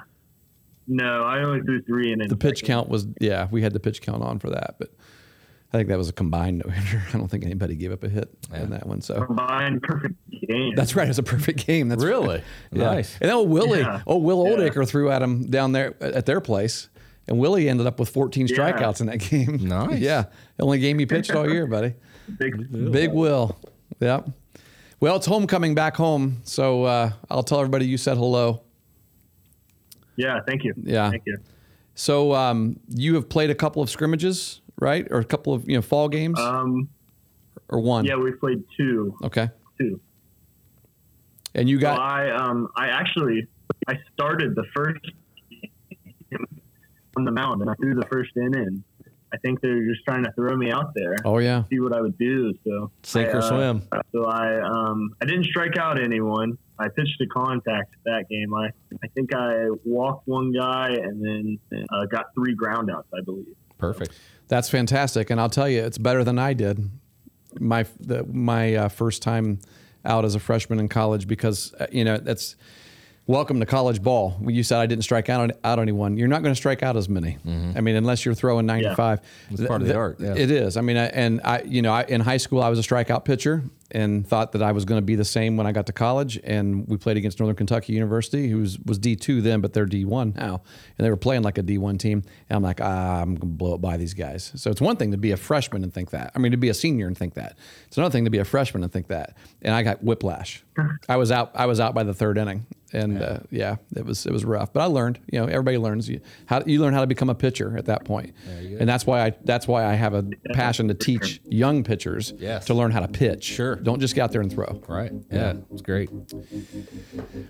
[0.87, 2.19] No, I only threw three in.
[2.27, 4.89] The pitch count was yeah, we had the pitch count on for that, but
[5.73, 7.03] I think that was a combined no hitter.
[7.13, 9.01] I don't think anybody gave up a hit in that one.
[9.01, 10.15] So combined perfect
[10.47, 10.75] game.
[10.75, 11.05] that's right.
[11.05, 11.89] It was a perfect game.
[11.89, 12.41] That's Really?
[12.71, 12.83] Yeah.
[12.85, 13.17] Nice.
[13.19, 14.01] And then Willie, Yeah.
[14.07, 14.55] oh Will Yeah.
[14.69, 16.87] Oldacre threw at him down there at their place,
[17.27, 18.55] and Willie ended up with 14 Yeah.
[18.57, 19.57] strikeouts in that game.
[19.67, 19.99] Nice.
[19.99, 20.23] yeah,
[20.55, 21.95] the only game he pitched all year, buddy.
[22.37, 22.91] big.
[22.93, 23.57] Big Will.
[23.99, 24.29] Yep.
[24.99, 28.63] Well, it's homecoming back home, so uh, I'll tell everybody you said hello.
[30.17, 30.73] Yeah, thank you.
[30.83, 31.09] Yeah.
[31.11, 31.37] Thank you.
[31.95, 35.75] So um, you have played a couple of scrimmages, right, or a couple of you
[35.77, 36.89] know fall games, Um,
[37.69, 38.05] or one?
[38.05, 39.15] yeah, we played two.
[39.23, 39.49] Okay.
[39.79, 39.99] Two.
[41.55, 43.47] And you So got I um I actually
[43.87, 45.01] I started the first
[45.49, 46.45] game
[47.15, 48.83] on the mound and I threw the first inning.
[49.33, 52.01] I think they're just trying to throw me out there, oh yeah, see what I
[52.01, 52.53] would do.
[52.63, 53.81] So Sink I, or uh, swim.
[54.13, 56.57] So I um I didn't strike out anyone.
[56.79, 58.53] I pitched to contact that game.
[58.53, 58.69] I
[59.03, 61.59] I think I walked one guy and then
[61.89, 63.05] uh, got three groundouts.
[63.17, 63.55] I believe.
[63.77, 64.11] Perfect.
[64.47, 65.29] that's fantastic.
[65.29, 66.89] And I'll tell you, it's better than I did
[67.59, 69.59] my the, my uh, first time
[70.05, 72.55] out as a freshman in college because uh, you know that's
[73.25, 74.37] welcome to college ball.
[74.45, 76.17] You said I didn't strike out out anyone.
[76.17, 77.37] You're not going to strike out as many.
[77.45, 79.19] I mean, unless you're throwing 95.
[79.51, 80.33] It's part of the art, yeah.
[80.35, 80.77] It is.
[80.77, 83.25] I mean, I, and I, you know, I, in high school I was a strikeout
[83.25, 85.93] pitcher and thought that I was going to be the same when I got to
[85.93, 86.39] college.
[86.43, 90.35] And we played against Northern Kentucky University, who was, was D2 then, but they're D1
[90.35, 90.61] now,
[90.97, 92.23] and they were playing like a D1 team.
[92.49, 94.51] And I'm like, ah, I'm going to blow it by these guys.
[94.55, 96.31] So it's one thing to be a freshman and think that.
[96.35, 97.57] I mean, to be a senior and think that.
[97.87, 99.37] It's another thing to be a freshman and think that.
[99.61, 100.63] And I got whiplash.
[101.09, 101.51] I was out.
[101.55, 104.45] I was out by the third inning, and yeah, uh, yeah it was it was
[104.45, 104.71] rough.
[104.73, 105.19] But I learned.
[105.31, 106.07] You know, everybody learns.
[106.07, 108.35] You how you learn how to become a pitcher at that point.
[108.47, 110.23] And that's why I that's why I have a
[110.53, 112.65] passion to teach young pitchers Yes.
[112.65, 113.43] to learn how to pitch.
[113.45, 113.76] Sure.
[113.83, 114.81] Don't just get out there and throw.
[114.87, 115.11] Right.
[115.31, 115.53] Yeah.
[115.71, 116.09] It's great.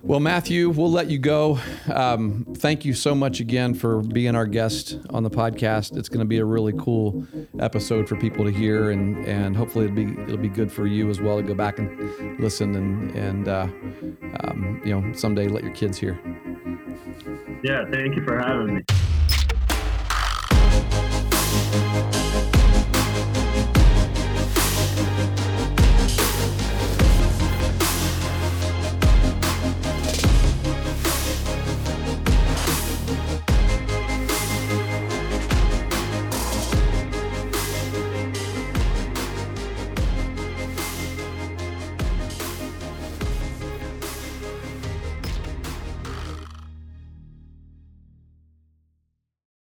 [0.03, 1.59] Well, Matthew, we'll let you go.
[1.93, 5.97] Um, thank you so much again for being our guest on the podcast.
[5.97, 7.25] It's going to be a really cool
[7.59, 11.09] episode for people to hear, and and hopefully it'll be it'll be good for you
[11.09, 13.67] as well to go back and listen and and uh,
[14.43, 16.19] um, you know someday let your kids hear.
[17.63, 18.83] Yeah, thank you for having me.